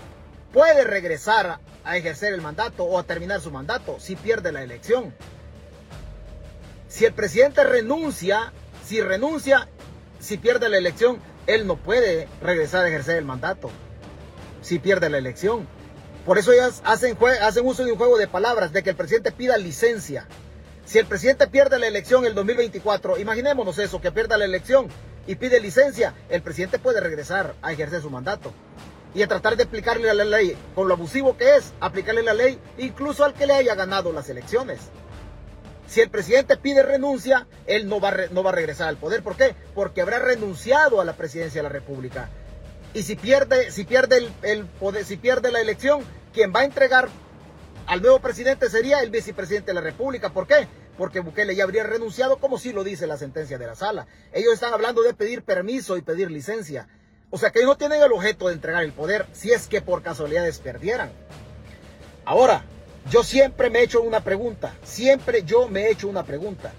[0.53, 5.15] puede regresar a ejercer el mandato o a terminar su mandato si pierde la elección.
[6.97, 9.69] Si el presidente renuncia, si renuncia,
[10.19, 13.71] si pierde la elección, él no puede regresar a ejercer el mandato
[14.63, 15.69] si pierde la elección.
[16.25, 19.31] Por eso ellas hacen, hacen uso de un juego de palabras, de que el presidente
[19.31, 20.27] pida licencia.
[20.87, 24.89] Si el presidente pierde la elección en el 2024, imaginémonos eso, que pierda la elección
[25.27, 28.55] y pide licencia, el presidente puede regresar a ejercer su mandato
[29.15, 32.59] y a tratar de aplicarle la ley, con lo abusivo que es, aplicarle la ley
[32.79, 34.79] incluso al que le haya ganado las elecciones.
[35.87, 39.23] Si el presidente pide renuncia, él no va, no va a regresar al poder.
[39.23, 39.55] ¿Por qué?
[39.75, 42.29] Porque habrá renunciado a la presidencia de la República.
[42.93, 47.09] Y si pierde, si pierde el, poder, si pierde la elección, quien va a entregar
[47.87, 50.31] al nuevo presidente sería el vicepresidente de la República.
[50.31, 50.67] ¿Por qué?
[50.97, 54.07] Porque Bukele ya habría renunciado, como sí lo dice la sentencia de la sala.
[54.33, 56.89] Ellos están hablando de pedir permiso y pedir licencia.
[57.31, 59.83] O sea que ellos no tienen el objeto de entregar el poder si es que
[59.83, 61.13] por casualidades perdieran.
[62.25, 62.65] Ahora,
[63.11, 64.75] yo siempre me he hecho una pregunta.
[64.83, 66.73] Siempre yo me he hecho una pregunta.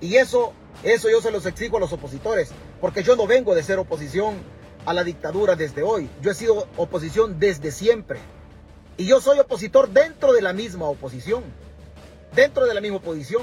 [0.00, 0.52] Y eso,
[0.82, 2.50] eso yo se los exijo a los opositores.
[2.80, 4.36] Porque yo no vengo de ser oposición
[4.84, 6.10] a la dictadura desde hoy.
[6.20, 8.20] Yo he sido oposición desde siempre.
[8.98, 11.44] Y yo soy opositor dentro de la misma oposición.
[12.34, 13.42] Dentro de la misma oposición.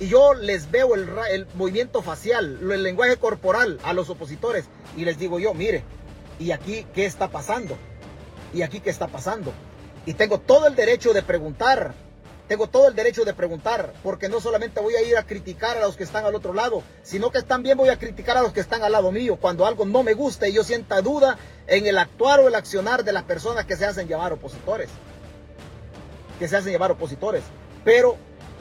[0.00, 4.64] Y yo les veo el, el movimiento facial, el lenguaje corporal a los opositores.
[4.96, 5.84] Y les digo yo, mire,
[6.40, 7.76] ¿y aquí qué está pasando?
[8.52, 9.52] ¿Y aquí qué está pasando?
[10.06, 11.94] Y tengo todo el derecho de preguntar
[12.52, 15.80] tengo todo el derecho de preguntar, porque no solamente voy a ir a criticar a
[15.80, 18.60] los que están al otro lado, sino que también voy a criticar a los que
[18.60, 21.96] están al lado mío cuando algo no me guste y yo sienta duda en el
[21.96, 24.90] actuar o el accionar de las personas que se hacen llamar opositores.
[26.38, 27.42] Que se hacen llamar opositores.
[27.84, 28.16] Pero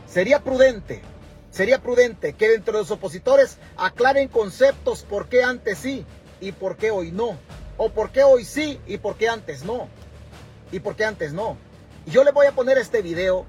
[0.08, 1.02] sería prudente,
[1.50, 6.06] sería prudente que dentro de los opositores aclaren conceptos por qué antes sí
[6.40, 7.38] y por qué hoy no.
[7.76, 9.90] O por qué hoy sí y por qué antes no.
[10.72, 11.58] Y por qué antes no.
[12.06, 13.46] Y yo les voy a poner este video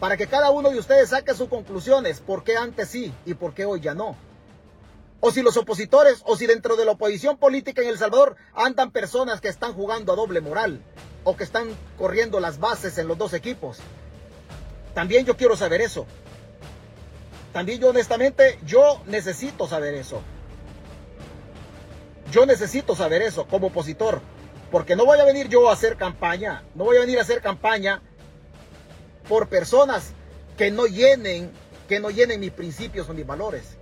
[0.00, 3.54] para que cada uno de ustedes saque sus conclusiones, por qué antes sí y por
[3.54, 4.16] qué hoy ya no.
[5.20, 8.90] O si los opositores, o si dentro de la oposición política en El Salvador andan
[8.90, 10.82] personas que están jugando a doble moral,
[11.24, 11.68] o que están
[11.98, 13.78] corriendo las bases en los dos equipos.
[14.94, 16.06] También yo quiero saber eso.
[17.52, 20.20] También yo honestamente, yo necesito saber eso.
[22.30, 24.20] Yo necesito saber eso como opositor.
[24.70, 26.62] Porque no voy a venir yo a hacer campaña.
[26.74, 28.02] No voy a venir a hacer campaña
[29.28, 30.12] por personas
[30.56, 31.50] que no llenen,
[31.88, 33.76] que no llenen mis principios o mis valores.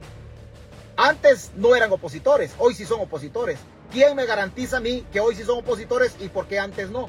[0.97, 3.59] Antes no eran opositores, hoy sí son opositores.
[3.91, 7.07] ¿Quién me garantiza a mí que hoy sí son opositores y por qué antes no?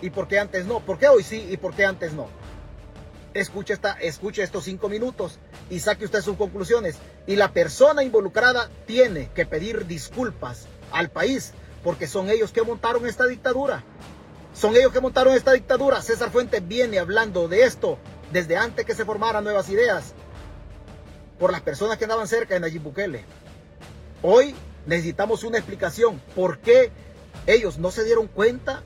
[0.00, 0.80] ¿Y por qué antes no?
[0.80, 2.28] ¿Por qué hoy sí y por qué antes no?
[3.34, 5.38] Escuche, esta, escuche estos cinco minutos
[5.70, 6.96] y saque usted sus conclusiones.
[7.26, 13.06] Y la persona involucrada tiene que pedir disculpas al país porque son ellos que montaron
[13.06, 13.84] esta dictadura.
[14.54, 16.02] Son ellos que montaron esta dictadura.
[16.02, 17.98] César Fuentes viene hablando de esto
[18.32, 20.14] desde antes que se formaran nuevas ideas
[21.38, 23.24] por las personas que andaban cerca de Nayib Bukele.
[24.22, 24.54] Hoy
[24.86, 26.20] necesitamos una explicación.
[26.34, 26.90] ¿Por qué
[27.46, 28.82] ellos no se dieron cuenta?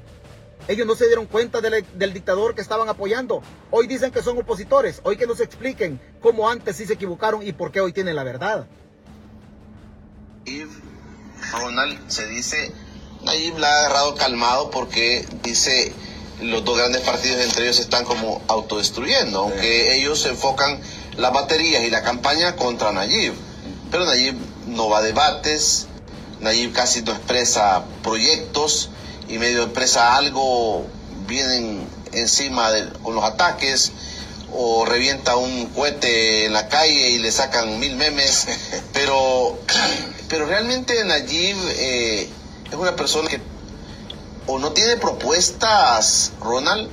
[0.68, 3.42] Ellos no se dieron cuenta del, dictador que estaban apoyando.
[3.70, 5.00] Hoy dicen que son opositores.
[5.04, 8.24] Hoy que nos expliquen cómo antes sí se equivocaron y por qué hoy tienen la
[8.24, 8.66] verdad.
[11.52, 12.72] Ronald se dice
[13.26, 15.92] Nayib la ha agarrado calmado porque dice
[16.40, 20.80] los dos grandes partidos entre ellos están como autodestruyendo, aunque ellos enfocan
[21.16, 23.34] las baterías y la campaña contra Nayib.
[23.90, 24.36] Pero Nayib
[24.68, 25.88] no va a debates,
[26.40, 28.90] Nayib casi no expresa proyectos
[29.28, 30.86] y medio expresa algo,
[31.26, 33.90] vienen encima de, con los ataques
[34.52, 38.46] o revienta un cohete en la calle y le sacan mil memes,
[38.92, 39.58] pero,
[40.28, 41.56] pero realmente Nayib...
[41.70, 42.30] Eh,
[42.70, 43.40] es una persona que
[44.46, 46.88] o no tiene propuestas, Ronald,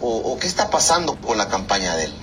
[0.00, 2.14] o, qué está pasando con la campaña de él.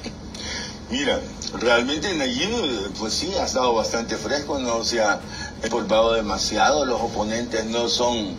[0.89, 1.19] Mira,
[1.59, 5.19] realmente Nayib, pues sí, ha estado bastante fresco, no se ha
[5.63, 8.35] empolvado demasiado, los oponentes no son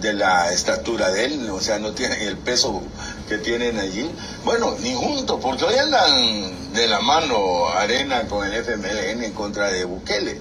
[0.00, 2.82] de la estatura de él, o sea, no tienen el peso
[3.28, 4.10] que tienen allí.
[4.44, 9.68] Bueno, ni juntos, porque hoy andan de la mano Arena con el FMLN en contra
[9.70, 10.40] de Bukele,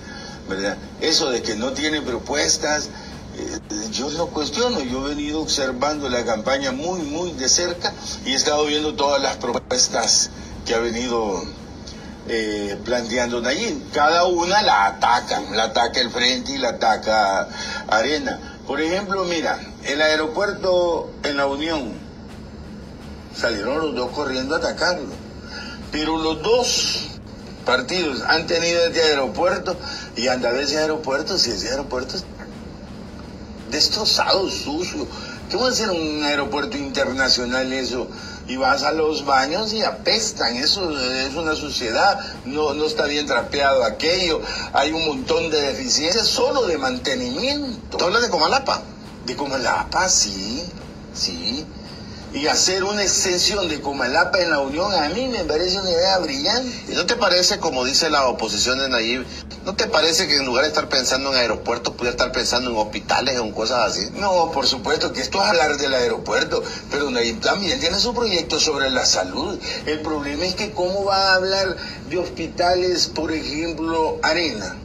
[0.49, 0.78] ¿verdad?
[0.99, 2.89] Eso de que no tiene propuestas,
[3.91, 7.93] yo lo cuestiono, yo he venido observando la campaña muy, muy de cerca
[8.25, 10.29] y he estado viendo todas las propuestas
[10.65, 11.43] que ha venido
[12.27, 13.91] eh, planteando Nayib.
[13.91, 17.47] Cada una la ataca, la ataca el frente y la ataca
[17.88, 18.59] Arena.
[18.67, 21.93] Por ejemplo, mira, el aeropuerto en la Unión,
[23.36, 25.09] salieron los dos corriendo a atacarlo,
[25.91, 27.07] pero los dos
[27.65, 29.75] partidos han tenido este aeropuerto
[30.15, 32.17] y andar ese aeropuerto, si ese aeropuerto
[33.72, 35.07] destrozado, sucio.
[35.49, 38.07] ¿Qué va a ser un aeropuerto internacional eso?
[38.47, 43.26] Y vas a los baños y apestan, eso es una suciedad, no, no está bien
[43.26, 44.41] trapeado aquello,
[44.74, 47.97] hay un montón de deficiencias solo de mantenimiento.
[47.97, 48.82] ¿Tú hablas de Comalapa?
[49.26, 50.63] De Comalapa, sí,
[51.13, 51.65] sí
[52.34, 56.17] y hacer una extensión de Comalapa en la Unión, a mí me parece una idea
[56.19, 56.86] brillante.
[56.89, 59.26] ¿Y no te parece, como dice la oposición de Nayib,
[59.66, 62.78] no te parece que en lugar de estar pensando en aeropuertos, pudiera estar pensando en
[62.78, 64.09] hospitales o en cosas así?
[64.14, 67.05] No, por supuesto que esto es hablar del aeropuerto, pero
[67.39, 69.59] también tiene su proyecto sobre la salud.
[69.86, 71.78] El problema es que cómo va a hablar
[72.09, 74.76] de hospitales, por ejemplo, Arena.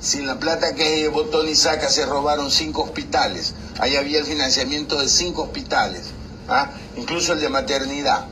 [0.00, 3.54] Sin la plata que botón y Saca se robaron cinco hospitales.
[3.78, 6.14] Ahí había el financiamiento de cinco hospitales.
[6.50, 6.70] ¿ah?
[6.96, 8.26] incluso el de maternidad.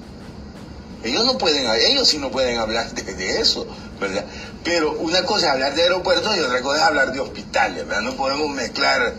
[1.05, 3.67] Ellos no pueden, ellos sí no pueden hablar de, eso,
[4.01, 4.25] ¿verdad?
[4.65, 8.03] Pero una cosa es hablar de aeropuertos y otra cosa es hablar de hospitales, ¿verdad?
[8.03, 9.15] No podemos mezclar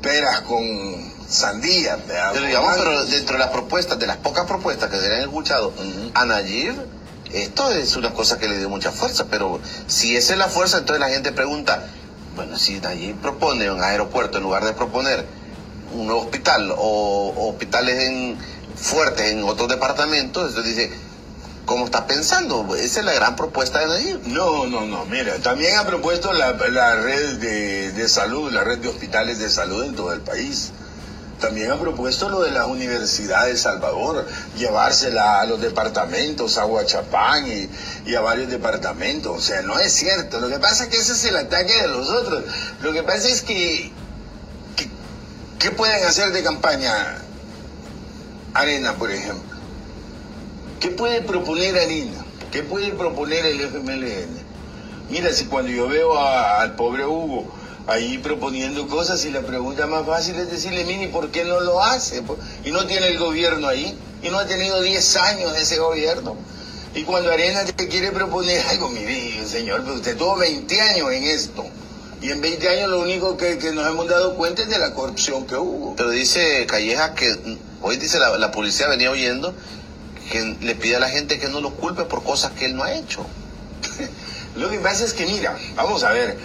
[0.00, 4.98] peras con sandías, Pero digamos, pero dentro de las propuestas, de las pocas propuestas que
[4.98, 5.72] se le han escuchado
[6.14, 6.74] a Nayib,
[7.32, 10.78] esto es una cosa que le dio mucha fuerza, pero si esa es la fuerza,
[10.78, 11.86] entonces la gente pregunta,
[12.36, 15.24] bueno, si Nayib propone un aeropuerto en lugar de proponer
[15.94, 18.36] un nuevo hospital o, hospitales en,
[18.76, 20.92] fuertes en otros departamentos, entonces dice,
[21.64, 22.74] ¿cómo está pensando?
[22.76, 24.26] Esa es la gran propuesta de Nayib.
[24.26, 28.88] No, no, no, mira, también ha propuesto la, red de, de, salud, la red de
[28.88, 30.72] hospitales de salud en todo el país.
[31.40, 37.46] También ha propuesto lo de las universidades de Salvador, llevársela a los departamentos, a Huachapán
[37.48, 37.68] y,
[38.06, 39.36] y, a varios departamentos.
[39.36, 40.38] O sea, no es cierto.
[40.38, 42.44] Lo que pasa es que ese es el ataque de los otros.
[42.80, 43.92] Lo que pasa es que
[45.62, 47.18] ¿Qué pueden hacer de campaña
[48.52, 49.51] Arena, por ejemplo?
[50.82, 52.24] ¿Qué puede proponer Arena?
[52.50, 54.36] ¿Qué puede proponer el FMLN?
[55.10, 57.46] Mira, si cuando yo veo al pobre Hugo
[57.86, 61.80] ahí proponiendo cosas y la pregunta más fácil es decirle, mini, ¿por qué no lo
[61.80, 62.24] hace?
[62.64, 66.34] Y no tiene el gobierno ahí, y no ha tenido 10 años ese gobierno.
[66.96, 71.22] Y cuando Arena te quiere proponer algo, mire, señor, pero usted tuvo 20 años en
[71.22, 71.64] esto.
[72.20, 75.46] Y en 20 años lo único que, nos hemos dado cuenta es de la corrupción
[75.46, 75.94] que hubo.
[75.94, 79.54] Pero dice Calleja que hoy dice la, la policía venía oyendo
[80.32, 82.84] que le pide a la gente que no lo culpe por cosas que él no
[82.84, 83.26] ha hecho.
[84.56, 86.38] lo que pasa es que, mira, vamos a ver,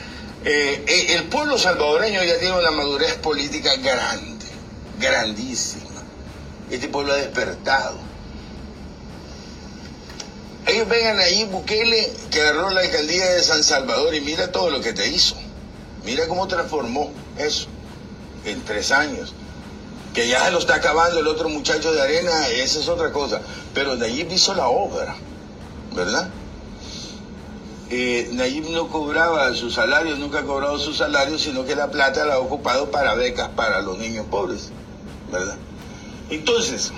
[0.43, 4.45] eh, eh, el pueblo salvadoreño ya tiene una madurez política grande,
[4.99, 6.03] grandísima.
[6.69, 7.97] Este pueblo ha despertado.
[10.65, 14.81] Ellos vengan ahí, Bukele, que agarró la alcaldía de San Salvador y mira todo lo
[14.81, 15.38] que te hizo.
[16.03, 17.69] Mira cómo transformó eso
[18.43, 19.33] en tres años.
[20.18, 23.39] Que ya se lo está acabando el otro muchacho de arena, esa es otra cosa.
[23.76, 25.15] Pero Nayib hizo la obra,
[25.93, 26.32] ¿verdad?
[27.91, 32.26] Eh, Nayib no cobraba su salario, nunca ha cobrado su salario, sino que la plata
[32.26, 34.72] la ha ocupado para becas para los niños pobres,
[35.32, 35.57] ¿verdad?
[36.32, 36.93] Entonces,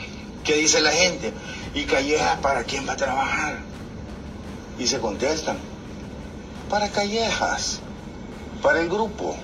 [0.46, 1.34] ¿qué dice la gente?
[1.74, 3.60] ¿Y Callejas para quién va a trabajar?
[4.80, 5.58] Y se contestan,
[6.70, 7.82] para Callejas,
[8.62, 9.36] para el grupo.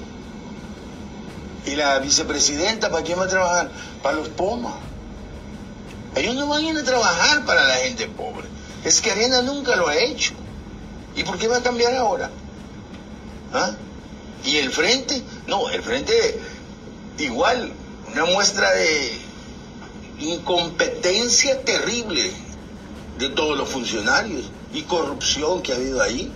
[1.65, 3.71] ¿Y la vicepresidenta para quién va a trabajar?
[4.03, 4.75] Para los Pomas.
[6.15, 8.47] Ellos no van a trabajar para la gente pobre.
[8.83, 10.33] Es que Arena nunca lo ha hecho.
[11.15, 12.29] ¿Y por qué va a cambiar ahora?
[13.53, 13.71] ¿Ah?
[14.45, 15.21] ¿Y el frente?
[15.47, 16.39] No, el frente
[17.17, 17.71] igual,
[18.11, 19.21] una muestra de
[20.19, 22.31] incompetencia terrible
[23.17, 26.31] de todos los funcionarios y corrupción que ha habido ahí.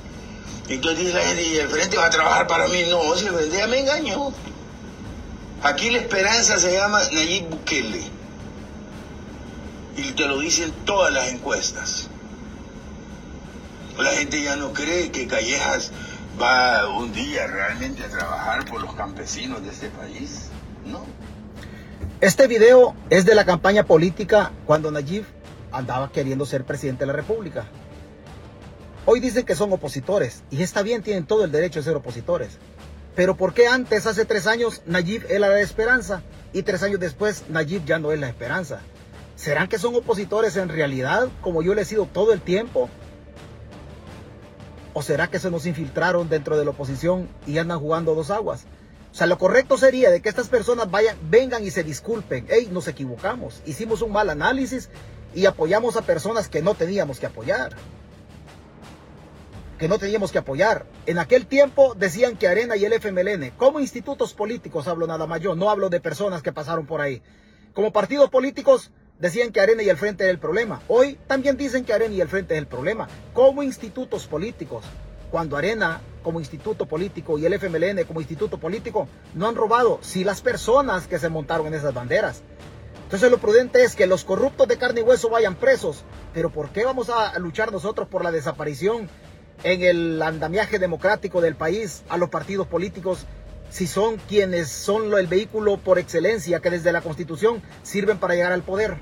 [0.70, 2.84] Entonces dice la gente, ¿y el frente va a trabajar para mí?
[2.90, 4.34] No, si el frente ya me engañó.
[5.64, 8.02] Aquí la esperanza se llama Nayib Bukele.
[9.98, 12.10] Y te lo dicen todas las encuestas.
[13.98, 15.92] La gente ya no cree que Callejas
[16.42, 20.48] va un día realmente a trabajar por los campesinos de este país.
[20.86, 21.06] No.
[22.22, 25.26] Este video es de la campaña política cuando Nayib
[25.74, 27.66] andaba queriendo ser presidente de la República.
[29.06, 32.58] Hoy dicen que son opositores y está bien, tienen todo el derecho de ser opositores.
[33.20, 36.22] Pero ¿por qué antes, hace tres años, Nayib era la esperanza
[36.54, 38.80] y tres años después Nayib ya no es la esperanza?
[39.36, 42.90] ¿Serán que son opositores en realidad, como yo le he sido todo el tiempo?
[44.94, 48.64] ¿O será que se nos infiltraron dentro de la oposición y andan jugando dos aguas?
[49.12, 52.48] O sea, lo correcto sería de que estas personas vayan, vengan y se disculpen.
[52.48, 54.90] Hey, nos equivocamos, hicimos un mal análisis
[55.36, 57.76] y apoyamos a personas que no teníamos que apoyar.
[59.80, 60.86] Que no teníamos que apoyar.
[61.06, 65.40] En aquel tiempo decían que Arena y el FMLN, como institutos políticos hablo nada más
[65.40, 67.22] yo, no hablo de personas que pasaron por ahí.
[67.74, 70.82] Como partidos políticos decían que Arena y el Frente es el problema.
[70.90, 73.08] Hoy también dicen que Arena y el Frente es el problema.
[73.34, 74.84] Como institutos políticos,
[75.32, 80.26] cuando Arena como instituto político y el FMLN como instituto político no han robado, si
[80.26, 82.44] las personas que se montaron en esas banderas.
[83.04, 86.04] Entonces lo prudente es que los corruptos de carne y hueso vayan presos.
[86.34, 89.10] Pero ¿por qué vamos a luchar nosotros por la desaparición
[89.64, 93.26] en el andamiaje democrático del país a los partidos políticos
[93.70, 98.52] si son quienes son el vehículo por excelencia que desde la constitución sirven para llegar
[98.52, 98.98] al poder?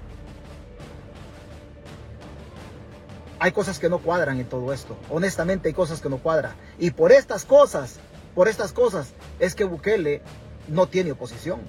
[3.39, 4.97] hay cosas que no cuadran en todo esto.
[5.09, 6.53] Honestamente hay cosas que no cuadran.
[6.79, 7.99] Y por estas cosas,
[8.35, 10.21] por estas cosas, es que Bukele
[10.67, 11.61] no tiene oposición.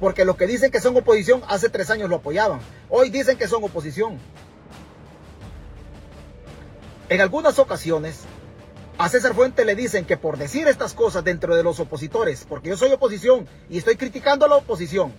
[0.00, 2.60] Porque los que dicen que son oposición hace tres años lo apoyaban.
[2.88, 4.18] Hoy dicen que son oposición.
[7.08, 8.20] En algunas ocasiones,
[8.98, 12.70] a César Fuente le dicen que por decir estas cosas dentro de los opositores, porque
[12.70, 15.12] yo soy oposición y estoy criticando a la oposición,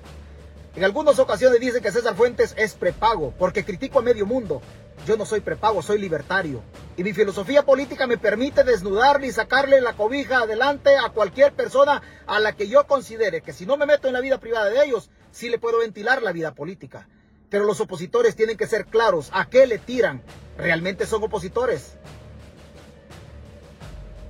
[0.76, 4.62] en algunas ocasiones dicen que César Fuentes es prepago porque critico a medio mundo.
[5.06, 6.64] Yo no soy prepago, soy libertario.
[6.98, 12.02] Y mi filosofía política me permite desnudarle y sacarle la cobija adelante a cualquier persona
[12.26, 14.84] a la que yo considere que si no me meto en la vida privada de
[14.84, 17.08] ellos, sí le puedo ventilar la vida política.
[17.54, 19.30] Pero los opositores tienen que ser claros.
[19.32, 20.24] ¿A qué le tiran?
[20.58, 21.94] ¿Realmente son opositores?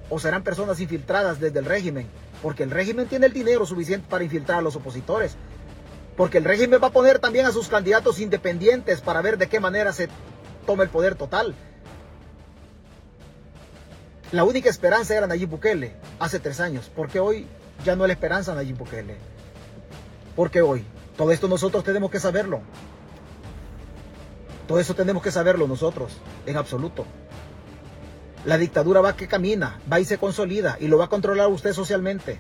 [0.09, 2.05] ¿O serán personas infiltradas desde el régimen?
[2.41, 5.37] Porque el régimen tiene el dinero suficiente para infiltrar a los opositores.
[6.17, 9.61] Porque el régimen va a poner también a sus candidatos independientes para ver de qué
[9.61, 10.09] manera se
[10.65, 11.55] toma el poder total.
[14.33, 16.91] La única esperanza era Nayib Bukele hace tres años.
[16.93, 17.47] porque hoy
[17.85, 19.15] ya no es la esperanza Nayib Bukele?
[20.35, 20.83] Porque hoy,
[21.15, 22.63] todo esto nosotros tenemos que saberlo.
[24.67, 26.13] Todo eso tenemos que saberlo nosotros,
[26.45, 27.05] en absoluto.
[28.45, 31.73] La dictadura va que camina, va y se consolida y lo va a controlar usted
[31.73, 32.39] socialmente.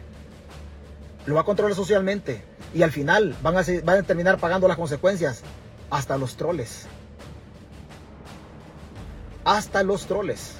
[1.25, 2.43] Lo va a controlar socialmente
[2.73, 5.41] y al final van a, van a terminar pagando las consecuencias
[5.89, 6.87] hasta los troles.
[9.45, 10.53] hasta los troles.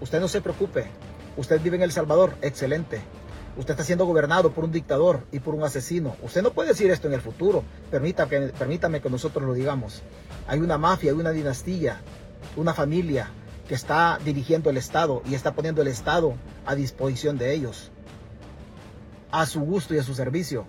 [0.00, 0.86] Usted no se preocupe.
[1.36, 3.00] Usted vive en El Salvador, excelente.
[3.56, 6.16] Usted está siendo gobernado por un dictador y por un asesino.
[6.22, 7.62] Usted no puede decir esto en el futuro.
[7.90, 10.02] Permítame, que nosotros lo digamos.
[10.48, 12.00] Hay una mafia, hay una dinastía,
[12.56, 13.30] una familia
[13.68, 16.34] que está dirigiendo el Estado y está poniendo el Estado
[16.66, 17.92] a disposición de ellos,
[19.30, 20.66] a su gusto y a su servicio.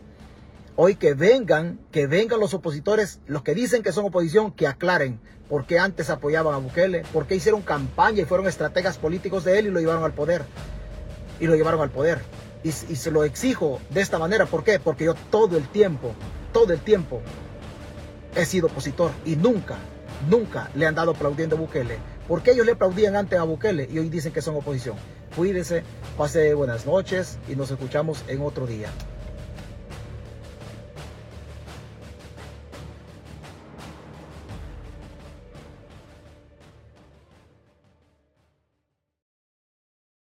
[0.75, 5.19] Hoy que vengan, que vengan los opositores, los que dicen que son oposición, que aclaren
[5.49, 9.57] por qué antes apoyaban a Bukele, por qué hicieron campaña y fueron estrategas políticos de
[9.57, 10.43] él y lo llevaron al poder.
[11.39, 12.19] Y lo llevaron al poder.
[12.65, 14.79] Y, se lo exijo de esta manera, ¿por qué?
[14.79, 16.13] Porque yo todo el tiempo,
[16.51, 17.21] todo el tiempo
[18.35, 19.77] he sido opositor y nunca,
[20.27, 21.99] nunca le han dado aplaudiendo a Bukele.
[22.27, 24.95] Porque ellos le aplaudían antes a Bukele y hoy dicen que son oposición.
[25.35, 25.83] Cuídense,
[26.17, 28.89] pase buenas noches y nos escuchamos en otro día.